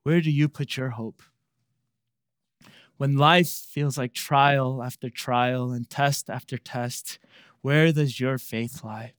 where 0.03 0.21
do 0.21 0.31
you 0.31 0.47
put 0.47 0.77
your 0.77 0.91
hope? 0.91 1.21
When 2.97 3.17
life 3.17 3.49
feels 3.49 3.97
like 3.97 4.13
trial 4.13 4.81
after 4.81 5.09
trial 5.09 5.71
and 5.71 5.89
test 5.89 6.29
after 6.29 6.57
test, 6.57 7.19
where 7.61 7.91
does 7.91 8.19
your 8.19 8.37
faith 8.37 8.83
lie? 8.83 9.13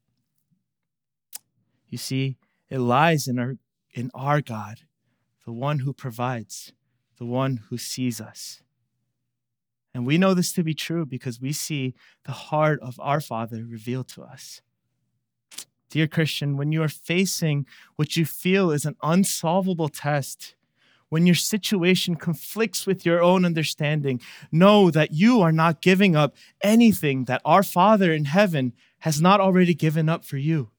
You 1.89 1.99
see, 1.99 2.39
it 2.71 2.79
lies 2.79 3.29
in 3.29 3.39
our, 3.39 3.57
in 3.97 4.11
our 4.15 4.41
God, 4.41 4.81
the 5.47 5.53
one 5.53 5.81
who 5.81 5.93
provides, 5.93 6.73
the 7.19 7.25
one 7.25 7.63
who 7.69 7.79
sees 7.79 8.21
us. 8.21 8.63
And 9.95 10.07
we 10.07 10.19
know 10.19 10.35
this 10.35 10.53
to 10.53 10.63
be 10.63 10.75
true 10.75 11.07
because 11.07 11.41
we 11.41 11.53
see 11.53 11.95
the 12.27 12.33
heart 12.33 12.79
of 12.83 13.01
our 13.01 13.21
Father 13.21 13.65
revealed 13.65 14.09
to 14.09 14.23
us. 14.23 14.61
Dear 15.89 16.07
Christian, 16.07 16.59
when 16.59 16.73
you 16.73 16.83
are 16.83 16.89
facing 16.89 17.65
what 17.95 18.17
you 18.17 18.27
feel 18.27 18.71
is 18.71 18.85
an 18.85 18.97
unsolvable 19.03 19.89
test, 19.89 20.55
when 21.09 21.25
your 21.25 21.37
situation 21.37 22.17
conflicts 22.17 22.87
with 22.87 23.07
your 23.07 23.23
own 23.23 23.47
understanding, 23.47 24.21
know 24.53 24.91
that 24.91 25.13
you 25.13 25.41
are 25.41 25.53
not 25.53 25.81
giving 25.81 26.15
up 26.15 26.37
anything 26.61 27.25
that 27.25 27.41
our 27.45 27.63
Father 27.63 28.13
in 28.13 28.27
heaven 28.27 28.75
has 28.99 29.23
not 29.23 29.41
already 29.41 29.73
given 29.73 30.09
up 30.09 30.25
for 30.25 30.37
you. 30.37 30.71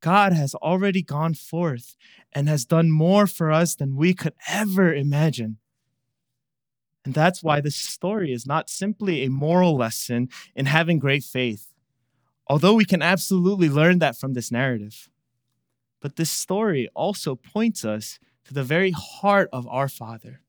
God 0.00 0.32
has 0.32 0.54
already 0.56 1.02
gone 1.02 1.34
forth 1.34 1.96
and 2.32 2.48
has 2.48 2.64
done 2.64 2.90
more 2.90 3.26
for 3.26 3.50
us 3.50 3.74
than 3.74 3.96
we 3.96 4.14
could 4.14 4.34
ever 4.48 4.94
imagine. 4.94 5.58
And 7.04 7.14
that's 7.14 7.42
why 7.42 7.60
this 7.60 7.76
story 7.76 8.32
is 8.32 8.46
not 8.46 8.68
simply 8.68 9.24
a 9.24 9.30
moral 9.30 9.76
lesson 9.76 10.28
in 10.54 10.66
having 10.66 10.98
great 10.98 11.24
faith, 11.24 11.72
although 12.46 12.74
we 12.74 12.84
can 12.84 13.02
absolutely 13.02 13.68
learn 13.68 13.98
that 14.00 14.16
from 14.16 14.34
this 14.34 14.50
narrative. 14.50 15.08
But 16.00 16.16
this 16.16 16.30
story 16.30 16.88
also 16.94 17.34
points 17.34 17.84
us 17.84 18.18
to 18.44 18.54
the 18.54 18.64
very 18.64 18.90
heart 18.90 19.48
of 19.52 19.66
our 19.68 19.88
Father. 19.88 20.40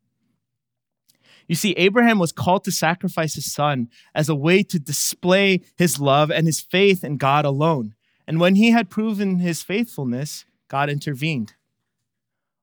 You 1.47 1.55
see, 1.55 1.71
Abraham 1.73 2.19
was 2.19 2.31
called 2.31 2.63
to 2.65 2.71
sacrifice 2.71 3.35
his 3.35 3.51
son 3.51 3.89
as 4.15 4.29
a 4.29 4.35
way 4.35 4.63
to 4.63 4.79
display 4.79 5.61
his 5.77 5.99
love 5.99 6.31
and 6.31 6.47
his 6.47 6.61
faith 6.61 7.03
in 7.03 7.17
God 7.17 7.43
alone. 7.43 7.95
And 8.27 8.39
when 8.39 8.55
he 8.55 8.71
had 8.71 8.89
proven 8.89 9.39
his 9.39 9.63
faithfulness, 9.63 10.45
God 10.67 10.89
intervened. 10.89 11.53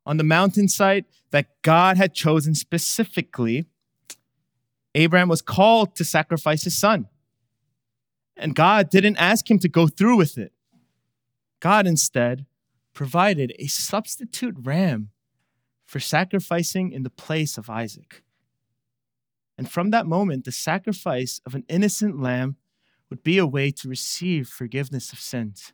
On 0.07 0.17
the 0.17 0.25
mountainside 0.25 1.05
that 1.31 1.61
God 1.63 1.97
had 1.97 2.15
chosen 2.15 2.55
specifically, 2.55 3.67
Abraham 4.95 5.29
was 5.29 5.43
called 5.43 5.95
to 5.97 6.05
sacrifice 6.05 6.65
his 6.65 6.77
son. 6.77 7.09
And 8.37 8.55
God 8.55 8.89
didn't 8.89 9.17
ask 9.17 9.51
him 9.51 9.59
to 9.59 9.69
go 9.69 9.89
through 9.89 10.17
with 10.17 10.39
it. 10.39 10.53
God 11.61 11.87
instead 11.87 12.47
provided 12.95 13.53
a 13.59 13.67
substitute 13.67 14.57
ram 14.63 15.11
for 15.85 16.01
sacrificing 16.01 16.93
in 16.93 17.03
the 17.03 17.11
place 17.11 17.59
of 17.59 17.69
Isaac. 17.69 18.23
And 19.57 19.71
from 19.71 19.91
that 19.91 20.07
moment, 20.07 20.45
the 20.45 20.53
sacrifice 20.53 21.41
of 21.45 21.55
an 21.55 21.65
innocent 21.69 22.21
lamb 22.21 22.57
would 23.11 23.23
be 23.23 23.39
a 23.39 23.47
way 23.47 23.71
to 23.71 23.89
receive 23.89 24.49
forgiveness 24.49 25.13
of 25.13 25.21
sins. 25.21 25.73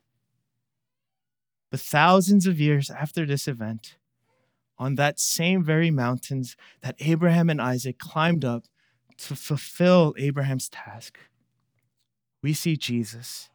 But 1.71 1.79
thousands 1.79 2.47
of 2.47 2.59
years 2.59 2.89
after 2.89 3.25
this 3.25 3.47
event, 3.47 3.97
on 4.77 4.95
that 4.95 5.19
same 5.19 5.63
very 5.63 5.91
mountains 5.91 6.55
that 6.81 6.95
Abraham 6.99 7.49
and 7.49 7.61
Isaac 7.61 7.97
climbed 7.97 8.45
up 8.45 8.65
to 9.17 9.35
fulfill 9.35 10.13
Abraham's 10.17 10.69
task, 10.69 11.17
we 12.41 12.53
see 12.53 12.77
Jesus, 12.77 13.49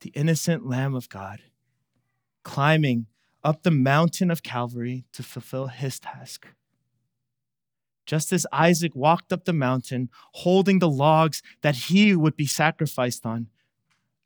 the 0.00 0.10
innocent 0.10 0.66
Lamb 0.66 0.94
of 0.94 1.08
God, 1.08 1.40
climbing 2.42 3.06
up 3.42 3.62
the 3.62 3.70
mountain 3.70 4.30
of 4.30 4.42
Calvary 4.42 5.04
to 5.12 5.22
fulfill 5.22 5.68
his 5.68 6.00
task. 6.00 6.48
Just 8.06 8.32
as 8.32 8.46
Isaac 8.52 8.94
walked 8.94 9.32
up 9.32 9.44
the 9.44 9.52
mountain 9.52 10.10
holding 10.32 10.78
the 10.78 10.90
logs 10.90 11.42
that 11.62 11.76
he 11.76 12.14
would 12.14 12.36
be 12.36 12.46
sacrificed 12.46 13.24
on, 13.24 13.48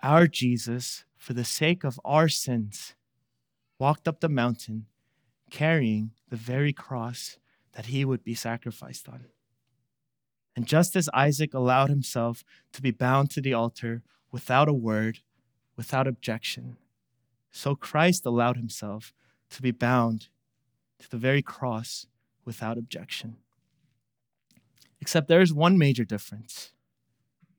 our 0.02 0.26
Jesus, 0.26 1.04
for 1.16 1.32
the 1.32 1.44
sake 1.44 1.84
of 1.84 2.00
our 2.04 2.28
sins, 2.28 2.94
walked 3.78 4.08
up 4.08 4.20
the 4.20 4.28
mountain 4.28 4.86
carrying 5.50 6.10
the 6.28 6.36
very 6.36 6.72
cross 6.72 7.38
that 7.72 7.86
he 7.86 8.04
would 8.04 8.24
be 8.24 8.34
sacrificed 8.34 9.08
on. 9.08 9.26
And 10.56 10.66
just 10.66 10.96
as 10.96 11.08
Isaac 11.14 11.54
allowed 11.54 11.88
himself 11.88 12.42
to 12.72 12.82
be 12.82 12.90
bound 12.90 13.30
to 13.30 13.40
the 13.40 13.54
altar 13.54 14.02
without 14.32 14.68
a 14.68 14.72
word, 14.72 15.20
without 15.76 16.08
objection, 16.08 16.76
so 17.50 17.74
Christ 17.74 18.26
allowed 18.26 18.56
himself 18.56 19.12
to 19.50 19.62
be 19.62 19.70
bound 19.70 20.28
to 20.98 21.08
the 21.08 21.16
very 21.16 21.42
cross 21.42 22.06
without 22.44 22.76
objection. 22.76 23.36
Except 25.00 25.28
there 25.28 25.40
is 25.40 25.52
one 25.52 25.78
major 25.78 26.04
difference. 26.04 26.72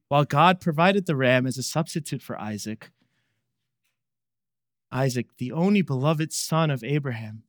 While 0.07 0.25
God 0.25 0.59
provided 0.59 1.05
the 1.05 1.15
ram 1.15 1.45
as 1.45 1.57
a 1.57 1.63
substitute 1.63 2.21
for 2.21 2.39
Isaac, 2.39 2.91
Isaac, 4.91 5.27
the 5.37 5.51
only 5.51 5.81
beloved 5.81 6.33
son 6.33 6.71
of 6.71 6.83
Abraham, 6.83 7.43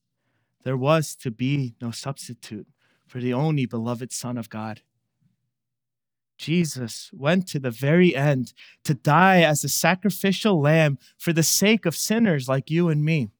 there 0.62 0.76
was 0.76 1.16
to 1.16 1.31
be 1.31 1.74
no 1.81 1.90
substitute 1.90 2.66
for 3.07 3.18
the 3.18 3.33
only 3.33 3.64
beloved 3.66 4.12
son 4.12 4.37
of 4.37 4.50
God. 4.50 4.83
Jesus 6.37 7.11
went 7.12 7.46
to 7.48 7.59
the 7.59 7.70
very 7.70 8.14
end 8.14 8.53
to 8.85 8.94
die 8.94 9.42
as 9.42 9.64
a 9.64 9.68
sacrificial 9.68 10.61
lamb 10.61 10.98
for 11.18 11.33
the 11.33 11.42
sake 11.42 11.85
of 11.85 11.96
sinners 11.96 12.48
like 12.48 12.70
you 12.70 12.88
and 12.88 13.05
me. 13.05 13.31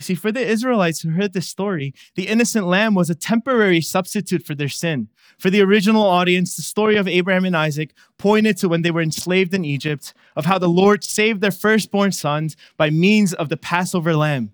See, 0.00 0.14
for 0.14 0.30
the 0.30 0.46
Israelites 0.46 1.00
who 1.00 1.10
heard 1.10 1.32
this 1.32 1.48
story, 1.48 1.92
the 2.14 2.28
innocent 2.28 2.68
lamb 2.68 2.94
was 2.94 3.10
a 3.10 3.16
temporary 3.16 3.80
substitute 3.80 4.46
for 4.46 4.54
their 4.54 4.68
sin. 4.68 5.08
For 5.38 5.50
the 5.50 5.60
original 5.60 6.02
audience, 6.02 6.54
the 6.54 6.62
story 6.62 6.96
of 6.96 7.08
Abraham 7.08 7.44
and 7.44 7.56
Isaac 7.56 7.92
pointed 8.16 8.56
to 8.58 8.68
when 8.68 8.82
they 8.82 8.92
were 8.92 9.02
enslaved 9.02 9.54
in 9.54 9.64
Egypt, 9.64 10.14
of 10.36 10.44
how 10.44 10.58
the 10.58 10.68
Lord 10.68 11.02
saved 11.02 11.40
their 11.40 11.50
firstborn 11.50 12.12
sons 12.12 12.56
by 12.76 12.90
means 12.90 13.34
of 13.34 13.48
the 13.48 13.56
Passover 13.56 14.14
lamb. 14.14 14.52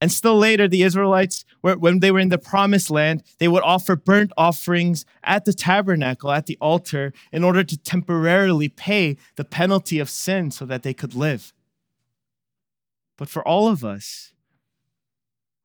And 0.00 0.10
still 0.10 0.36
later, 0.36 0.66
the 0.66 0.82
Israelites, 0.82 1.44
when 1.60 2.00
they 2.00 2.10
were 2.10 2.18
in 2.18 2.30
the 2.30 2.38
promised 2.38 2.90
land, 2.90 3.22
they 3.38 3.48
would 3.48 3.62
offer 3.62 3.96
burnt 3.96 4.32
offerings 4.36 5.04
at 5.22 5.44
the 5.44 5.52
tabernacle, 5.52 6.30
at 6.30 6.46
the 6.46 6.58
altar, 6.60 7.12
in 7.32 7.44
order 7.44 7.64
to 7.64 7.76
temporarily 7.76 8.68
pay 8.70 9.18
the 9.36 9.44
penalty 9.44 9.98
of 9.98 10.10
sin 10.10 10.50
so 10.50 10.64
that 10.66 10.82
they 10.82 10.94
could 10.94 11.14
live. 11.14 11.52
But 13.16 13.28
for 13.28 13.46
all 13.46 13.68
of 13.68 13.84
us, 13.84 14.33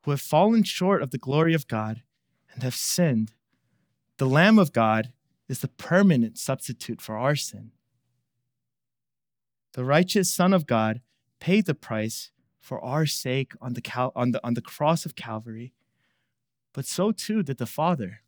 who 0.03 0.11
have 0.11 0.21
fallen 0.21 0.63
short 0.63 1.01
of 1.01 1.11
the 1.11 1.17
glory 1.17 1.53
of 1.53 1.67
God 1.67 2.03
and 2.53 2.63
have 2.63 2.75
sinned, 2.75 3.33
the 4.17 4.25
Lamb 4.27 4.59
of 4.59 4.73
God 4.73 5.13
is 5.47 5.59
the 5.59 5.67
permanent 5.67 6.37
substitute 6.37 7.01
for 7.01 7.17
our 7.17 7.35
sin. 7.35 7.71
The 9.73 9.83
righteous 9.83 10.31
Son 10.31 10.53
of 10.53 10.65
God 10.65 11.01
paid 11.39 11.65
the 11.65 11.73
price 11.73 12.31
for 12.59 12.83
our 12.83 13.05
sake 13.05 13.53
on 13.61 13.73
the, 13.73 13.81
Cal- 13.81 14.11
on 14.15 14.31
the, 14.31 14.45
on 14.45 14.53
the 14.53 14.61
cross 14.61 15.05
of 15.05 15.15
Calvary, 15.15 15.73
but 16.73 16.85
so 16.85 17.11
too 17.11 17.43
did 17.43 17.57
the 17.57 17.65
Father. 17.65 18.21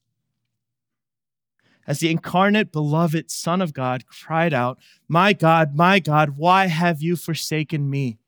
As 1.88 2.00
the 2.00 2.12
incarnate, 2.12 2.72
beloved 2.72 3.32
Son 3.32 3.62
of 3.62 3.74
God 3.74 4.06
cried 4.06 4.54
out, 4.54 4.80
My 5.08 5.34
God, 5.34 5.76
my 5.76 6.00
God, 6.00 6.38
why 6.38 6.68
have 6.68 7.02
you 7.02 7.16
forsaken 7.16 7.90
me? 7.90 8.20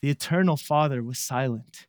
The 0.00 0.10
eternal 0.10 0.56
Father 0.56 1.02
was 1.02 1.18
silent. 1.18 1.86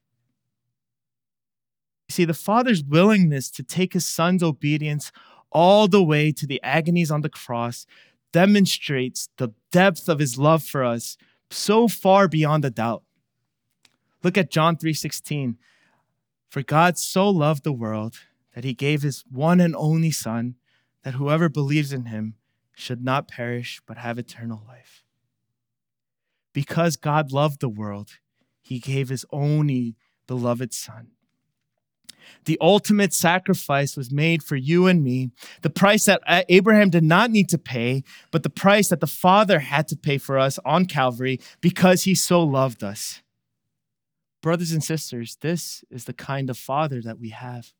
See, 2.09 2.25
the 2.25 2.33
Father's 2.33 2.83
willingness 2.83 3.49
to 3.51 3.63
take 3.63 3.93
his 3.93 4.05
Son's 4.05 4.43
obedience 4.43 5.11
all 5.51 5.87
the 5.87 6.03
way 6.03 6.31
to 6.31 6.45
the 6.45 6.61
agonies 6.63 7.11
on 7.11 7.21
the 7.21 7.29
cross 7.29 7.85
demonstrates 8.31 9.29
the 9.37 9.53
depth 9.71 10.09
of 10.09 10.19
his 10.19 10.37
love 10.37 10.63
for 10.63 10.83
us 10.83 11.17
so 11.49 11.87
far 11.87 12.27
beyond 12.27 12.65
a 12.65 12.69
doubt. 12.69 13.03
Look 14.23 14.37
at 14.37 14.51
John 14.51 14.75
3:16. 14.75 15.57
For 16.49 16.63
God 16.63 16.97
so 16.97 17.29
loved 17.29 17.63
the 17.63 17.73
world 17.73 18.19
that 18.53 18.63
he 18.63 18.73
gave 18.73 19.01
his 19.01 19.23
one 19.29 19.59
and 19.59 19.75
only 19.75 20.11
son 20.11 20.55
that 21.03 21.15
whoever 21.15 21.49
believes 21.49 21.91
in 21.91 22.05
him 22.05 22.35
should 22.75 23.03
not 23.03 23.27
perish 23.27 23.81
but 23.85 23.97
have 23.97 24.17
eternal 24.17 24.63
life. 24.67 25.03
Because 26.53 26.95
God 26.95 27.31
loved 27.31 27.59
the 27.59 27.69
world, 27.69 28.19
he 28.61 28.79
gave 28.79 29.09
his 29.09 29.25
only 29.31 29.95
beloved 30.27 30.73
son 30.73 31.11
the 32.45 32.57
ultimate 32.61 33.13
sacrifice 33.13 33.95
was 33.97 34.11
made 34.11 34.43
for 34.43 34.55
you 34.55 34.87
and 34.87 35.03
me, 35.03 35.31
the 35.61 35.69
price 35.69 36.05
that 36.05 36.21
Abraham 36.49 36.89
did 36.89 37.03
not 37.03 37.31
need 37.31 37.49
to 37.49 37.57
pay, 37.57 38.03
but 38.31 38.43
the 38.43 38.49
price 38.49 38.89
that 38.89 38.99
the 38.99 39.07
Father 39.07 39.59
had 39.59 39.87
to 39.89 39.95
pay 39.95 40.17
for 40.17 40.37
us 40.37 40.59
on 40.65 40.85
Calvary 40.85 41.39
because 41.61 42.03
he 42.03 42.15
so 42.15 42.43
loved 42.43 42.83
us. 42.83 43.21
Brothers 44.41 44.71
and 44.71 44.83
sisters, 44.83 45.37
this 45.41 45.83
is 45.89 46.05
the 46.05 46.13
kind 46.13 46.49
of 46.49 46.57
Father 46.57 47.01
that 47.01 47.19
we 47.19 47.29
have. 47.29 47.71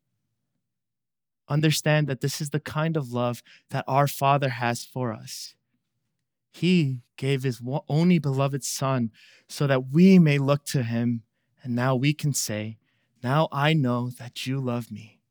Understand 1.49 2.08
that 2.08 2.21
this 2.21 2.39
is 2.39 2.51
the 2.51 2.60
kind 2.60 2.95
of 2.95 3.12
love 3.12 3.43
that 3.69 3.84
our 3.86 4.08
Father 4.08 4.49
has 4.49 4.86
for 4.86 5.12
us. 5.12 5.56
He 6.53 7.01
gave 7.17 7.43
his 7.43 7.62
only 7.89 8.17
beloved 8.17 8.63
Son 8.63 9.12
so 9.49 9.67
that 9.67 9.89
we 9.91 10.19
may 10.19 10.38
look 10.38 10.63
to 10.65 10.84
him, 10.84 11.23
and 11.63 11.75
now 11.75 11.95
we 11.95 12.13
can 12.13 12.34
say, 12.34 12.77
now 13.23 13.47
I 13.51 13.73
know 13.73 14.09
that 14.19 14.45
you 14.45 14.59
love 14.59 14.91
me 14.91 15.21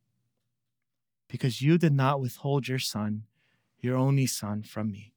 because 1.29 1.63
you 1.63 1.79
did 1.79 1.93
not 1.93 2.21
withhold 2.21 2.69
your 2.69 2.79
son, 2.79 3.25
your 3.79 3.97
only 3.97 4.27
son, 4.27 4.63
from 4.63 4.91
me. 4.91 5.13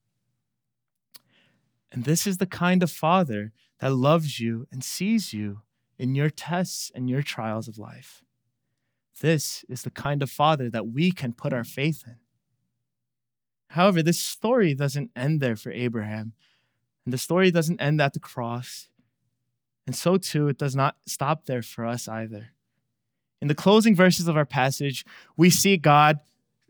And 1.91 2.03
this 2.03 2.27
is 2.27 2.38
the 2.38 2.45
kind 2.45 2.83
of 2.83 2.91
father 2.91 3.53
that 3.79 3.93
loves 3.93 4.39
you 4.39 4.67
and 4.71 4.83
sees 4.83 5.33
you 5.33 5.61
in 5.97 6.15
your 6.15 6.29
tests 6.29 6.91
and 6.93 7.09
your 7.09 7.21
trials 7.21 7.67
of 7.67 7.77
life. 7.77 8.23
This 9.21 9.63
is 9.69 9.83
the 9.83 9.91
kind 9.91 10.21
of 10.21 10.29
father 10.29 10.69
that 10.69 10.88
we 10.88 11.11
can 11.11 11.31
put 11.31 11.53
our 11.53 11.63
faith 11.63 12.03
in. 12.05 12.17
However, 13.69 14.03
this 14.03 14.19
story 14.19 14.73
doesn't 14.73 15.11
end 15.15 15.39
there 15.39 15.55
for 15.55 15.71
Abraham, 15.71 16.33
and 17.05 17.13
the 17.13 17.17
story 17.17 17.51
doesn't 17.51 17.81
end 17.81 18.01
at 18.01 18.13
the 18.13 18.19
cross. 18.19 18.89
And 19.88 19.95
so, 19.95 20.17
too, 20.17 20.47
it 20.47 20.57
does 20.57 20.75
not 20.75 20.97
stop 21.05 21.45
there 21.45 21.61
for 21.61 21.85
us 21.85 22.07
either. 22.07 22.54
In 23.41 23.48
the 23.48 23.56
closing 23.56 23.95
verses 23.95 24.28
of 24.28 24.38
our 24.38 24.45
passage, 24.45 25.06
we 25.38 25.50
see 25.50 25.78
God 25.78 26.19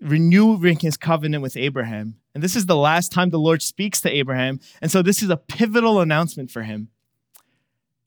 renewing 0.01 0.79
his 0.79 0.97
covenant 0.97 1.41
with 1.41 1.55
Abraham. 1.55 2.15
And 2.33 2.43
this 2.43 2.55
is 2.55 2.65
the 2.65 2.75
last 2.75 3.11
time 3.11 3.29
the 3.29 3.39
Lord 3.39 3.61
speaks 3.61 4.01
to 4.01 4.09
Abraham. 4.09 4.59
And 4.81 4.91
so 4.91 5.01
this 5.01 5.23
is 5.23 5.29
a 5.29 5.37
pivotal 5.37 6.01
announcement 6.01 6.51
for 6.51 6.63
him. 6.63 6.89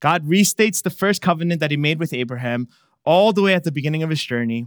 God 0.00 0.26
restates 0.26 0.82
the 0.82 0.90
first 0.90 1.22
covenant 1.22 1.60
that 1.60 1.70
he 1.70 1.76
made 1.76 1.98
with 1.98 2.12
Abraham 2.12 2.68
all 3.04 3.32
the 3.32 3.42
way 3.42 3.54
at 3.54 3.64
the 3.64 3.72
beginning 3.72 4.02
of 4.02 4.10
his 4.10 4.22
journey 4.22 4.66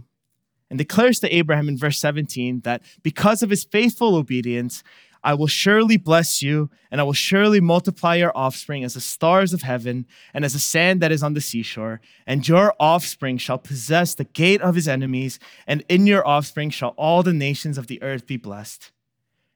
and 0.68 0.78
declares 0.78 1.20
to 1.20 1.34
Abraham 1.34 1.68
in 1.68 1.78
verse 1.78 1.98
17 1.98 2.60
that 2.60 2.82
because 3.02 3.42
of 3.42 3.50
his 3.50 3.64
faithful 3.64 4.16
obedience, 4.16 4.82
I 5.24 5.34
will 5.34 5.46
surely 5.46 5.96
bless 5.96 6.42
you, 6.42 6.70
and 6.90 7.00
I 7.00 7.04
will 7.04 7.12
surely 7.12 7.60
multiply 7.60 8.16
your 8.16 8.36
offspring 8.36 8.82
as 8.82 8.94
the 8.94 9.00
stars 9.00 9.52
of 9.52 9.62
heaven 9.62 10.06
and 10.34 10.44
as 10.44 10.52
the 10.52 10.58
sand 10.58 11.00
that 11.00 11.12
is 11.12 11.22
on 11.22 11.34
the 11.34 11.40
seashore. 11.40 12.00
And 12.26 12.46
your 12.46 12.74
offspring 12.80 13.38
shall 13.38 13.58
possess 13.58 14.14
the 14.14 14.24
gate 14.24 14.60
of 14.60 14.74
his 14.74 14.88
enemies, 14.88 15.38
and 15.66 15.84
in 15.88 16.06
your 16.06 16.26
offspring 16.26 16.70
shall 16.70 16.90
all 16.90 17.22
the 17.22 17.32
nations 17.32 17.78
of 17.78 17.86
the 17.86 18.02
earth 18.02 18.26
be 18.26 18.36
blessed. 18.36 18.92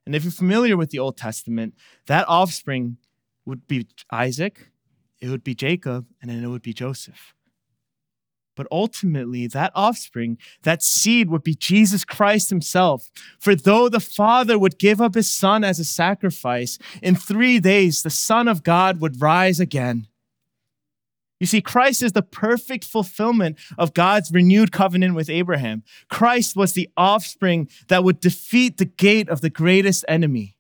And 0.07 0.15
if 0.15 0.23
you're 0.23 0.33
familiar 0.33 0.77
with 0.77 0.91
the 0.91 1.01
Old 1.01 1.17
Testament, 1.17 1.75
that 2.07 2.29
offspring 2.29 2.99
would 3.45 3.67
be 3.67 3.87
Isaac, 4.11 4.71
it 5.21 5.29
would 5.29 5.45
be 5.45 5.55
Jacob, 5.55 6.07
and 6.21 6.31
then 6.31 6.45
it 6.45 6.49
would 6.49 6.63
be 6.63 6.73
Joseph. 6.73 7.36
But 8.57 8.67
ultimately, 8.73 9.47
that 9.47 9.71
offspring, 9.75 10.39
that 10.63 10.83
seed 10.83 11.31
would 11.31 11.45
be 11.45 11.55
Jesus 11.55 12.05
Christ 12.05 12.51
himself. 12.51 13.11
For 13.39 13.55
though 13.55 13.89
the 13.89 14.01
Father 14.01 14.59
would 14.59 14.79
give 14.79 15.01
up 15.01 15.15
his 15.15 15.31
Son 15.31 15.63
as 15.63 15.79
a 15.79 15.85
sacrifice, 15.85 16.79
in 17.03 17.15
three 17.15 17.61
days 17.61 18.03
the 18.03 18.11
Son 18.11 18.49
of 18.49 18.65
God 18.65 19.01
would 19.01 19.21
rise 19.21 19.61
again. 19.61 20.09
You 21.39 21.47
see, 21.47 21.61
Christ 21.61 22.03
is 22.03 22.13
the 22.13 22.23
perfect 22.23 22.85
fulfillment 22.85 23.59
of 23.77 23.93
God's 23.93 24.33
renewed 24.33 24.73
covenant 24.73 25.15
with 25.15 25.29
Abraham. 25.29 25.83
Christ 26.09 26.57
was 26.57 26.73
the 26.73 26.89
offspring 26.97 27.69
that 27.89 28.05
would 28.05 28.21
defeat 28.21 28.79
the 28.79 28.87
gate 28.87 29.29
of 29.29 29.43
the 29.43 29.51
greatest 29.51 30.05
enemy. 30.09 30.57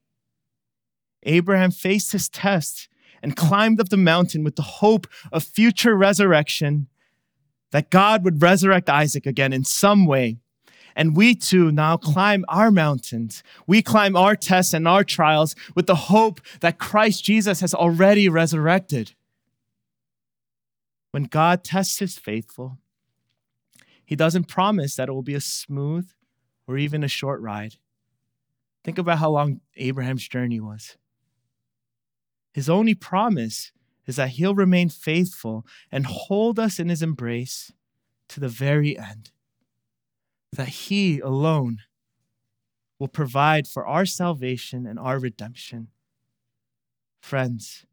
Abraham 1.22 1.70
faced 1.70 2.12
his 2.12 2.28
test 2.28 2.88
and 3.22 3.36
climbed 3.36 3.80
up 3.80 3.88
the 3.88 3.96
mountain 3.96 4.44
with 4.44 4.56
the 4.56 4.62
hope 4.62 5.06
of 5.32 5.42
future 5.42 5.96
resurrection 5.96 6.88
that 7.72 7.90
God 7.90 8.24
would 8.24 8.42
resurrect 8.42 8.88
Isaac 8.88 9.26
again 9.26 9.52
in 9.52 9.64
some 9.64 10.06
way. 10.06 10.38
And 10.94 11.14
we 11.14 11.34
too 11.34 11.70
now 11.70 11.98
climb 11.98 12.44
our 12.48 12.70
mountains. 12.70 13.42
We 13.66 13.82
climb 13.82 14.16
our 14.16 14.34
tests 14.34 14.72
and 14.72 14.88
our 14.88 15.04
trials 15.04 15.54
with 15.74 15.86
the 15.86 15.94
hope 15.94 16.40
that 16.60 16.78
Christ 16.78 17.22
Jesus 17.22 17.60
has 17.60 17.74
already 17.74 18.28
resurrected. 18.30 19.12
When 21.10 21.24
God 21.24 21.64
tests 21.64 21.98
his 21.98 22.16
faithful, 22.16 22.78
he 24.06 24.16
doesn't 24.16 24.48
promise 24.48 24.96
that 24.96 25.08
it 25.08 25.12
will 25.12 25.22
be 25.22 25.34
a 25.34 25.40
smooth 25.40 26.08
or 26.66 26.78
even 26.78 27.04
a 27.04 27.08
short 27.08 27.40
ride. 27.40 27.74
Think 28.84 28.98
about 28.98 29.18
how 29.18 29.30
long 29.30 29.60
Abraham's 29.76 30.28
journey 30.28 30.60
was. 30.60 30.96
His 32.54 32.70
only 32.70 32.94
promise 32.94 33.72
is 34.06 34.16
that 34.16 34.30
he'll 34.30 34.54
remain 34.54 34.88
faithful 34.88 35.66
and 35.90 36.06
hold 36.06 36.58
us 36.58 36.78
in 36.78 36.88
his 36.88 37.02
embrace 37.02 37.72
to 38.28 38.40
the 38.40 38.48
very 38.48 38.98
end. 38.98 39.30
That 40.52 40.68
he 40.68 41.18
alone 41.20 41.78
will 42.98 43.08
provide 43.08 43.66
for 43.66 43.86
our 43.86 44.06
salvation 44.06 44.86
and 44.86 44.98
our 44.98 45.18
redemption. 45.18 45.88
Friends, 47.20 47.84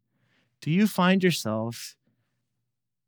do 0.60 0.70
you 0.70 0.86
find 0.86 1.22
yourselves 1.22 1.96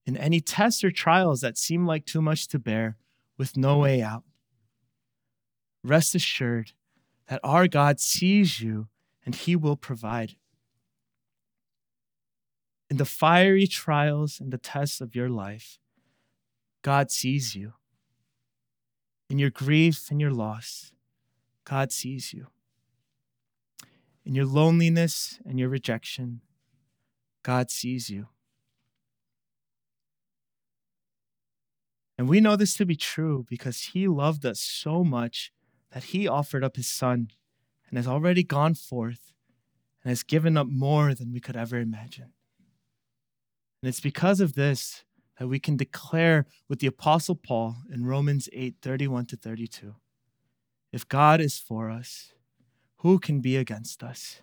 in 0.05 0.17
any 0.17 0.41
tests 0.41 0.85
or 0.85 0.91
trials 0.91 1.41
that 1.41 1.57
seem 1.57 1.87
like 1.87 2.05
too 2.05 2.21
much 2.21 2.49
to 2.49 2.59
bear 2.59 2.97
with 3.39 3.57
no 3.57 3.79
way 3.79 4.03
out? 4.03 4.25
Rest 5.83 6.15
assured 6.15 6.73
that 7.29 7.41
our 7.43 7.69
God 7.69 8.01
sees 8.01 8.61
you 8.61 8.89
and 9.25 9.35
he 9.35 9.57
will 9.57 9.77
provide 9.77 10.37
in 12.89 12.97
the 12.97 13.05
fiery 13.05 13.67
trials 13.67 14.41
and 14.41 14.53
the 14.53 14.59
tests 14.59 15.01
of 15.01 15.15
your 15.15 15.29
life, 15.29 15.79
God 16.83 17.11
sees 17.11 17.57
you. 17.57 17.75
In 19.29 19.39
your 19.39 19.51
grief 19.51 20.09
and 20.11 20.21
your 20.21 20.31
loss, 20.31 20.93
God 21.65 21.91
sees 21.91 22.33
you. 22.33 22.47
In 24.25 24.35
your 24.35 24.47
loneliness 24.47 25.41
and 25.45 25.59
your 25.59 25.69
rejection, 25.69 26.43
God 27.43 27.71
sees 27.71 28.09
you. 28.09 28.29
And 32.19 32.29
we 32.29 32.41
know 32.41 32.57
this 32.57 32.75
to 32.77 32.87
be 32.87 32.97
true 32.97 33.47
because 33.49 33.93
he 33.93 34.09
loved 34.09 34.47
us 34.47 34.61
so 34.61 35.05
much 35.05 35.53
that 35.93 36.05
he 36.05 36.27
offered 36.27 36.65
up 36.65 36.77
his 36.77 36.87
son 36.87 37.29
and 37.89 37.99
has 37.99 38.07
already 38.07 38.43
gone 38.43 38.75
forth 38.75 39.33
and 40.03 40.11
has 40.11 40.23
given 40.23 40.57
up 40.57 40.67
more 40.67 41.15
than 41.15 41.33
we 41.33 41.41
could 41.41 41.57
ever 41.57 41.79
imagine. 41.79 42.33
And 43.87 43.91
it's 43.91 44.01
because 44.01 44.41
of 44.41 44.55
this 44.55 45.05
that 45.39 45.47
we 45.47 45.61
can 45.61 45.77
declare 45.77 46.47
with 46.69 46.81
the 46.81 46.89
apostle 46.89 47.37
Paul 47.37 47.77
in 47.89 48.05
Romans 48.05 48.49
8 48.53 48.79
31 48.83 49.27
to 49.27 49.37
32 49.37 49.95
if 50.91 51.09
God 51.09 51.41
is 51.41 51.57
for 51.61 51.89
us, 51.89 52.33
who 52.97 53.21
can 53.21 53.41
be 53.41 53.57
against 53.57 54.03
us? 54.03 54.43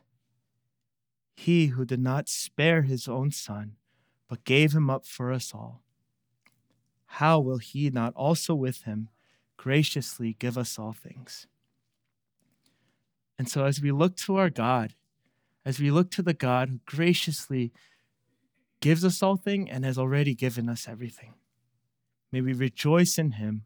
He 1.35 1.65
who 1.67 1.83
did 1.83 1.99
not 1.99 2.29
spare 2.29 2.83
his 2.83 3.09
own 3.09 3.31
son, 3.31 3.73
but 4.29 4.45
gave 4.45 4.71
him 4.71 4.89
up 4.89 5.05
for 5.05 5.33
us 5.33 5.51
all, 5.53 5.83
how 7.05 7.37
will 7.37 7.57
he 7.57 7.89
not 7.89 8.13
also 8.15 8.55
with 8.55 8.83
him 8.83 9.09
graciously 9.57 10.37
give 10.39 10.57
us 10.57 10.79
all 10.79 10.93
things? 10.93 11.47
And 13.37 13.49
so, 13.49 13.65
as 13.65 13.81
we 13.81 13.91
look 13.91 14.15
to 14.19 14.37
our 14.37 14.49
God, 14.49 14.93
as 15.65 15.81
we 15.81 15.91
look 15.91 16.11
to 16.11 16.21
the 16.21 16.33
God 16.33 16.69
who 16.69 16.79
graciously 16.85 17.73
gives 18.83 19.05
us 19.05 19.23
all 19.23 19.37
things 19.37 19.69
and 19.71 19.85
has 19.85 19.97
already 19.97 20.35
given 20.35 20.67
us 20.67 20.89
everything, 20.89 21.35
may 22.33 22.41
we 22.41 22.51
rejoice 22.51 23.17
in 23.17 23.31
him 23.31 23.63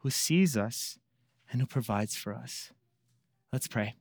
who 0.00 0.10
sees 0.10 0.54
us 0.54 0.98
and 1.50 1.62
who 1.62 1.66
provides 1.66 2.14
for 2.14 2.34
us. 2.34 2.70
Let's 3.54 3.66
pray. 3.66 3.94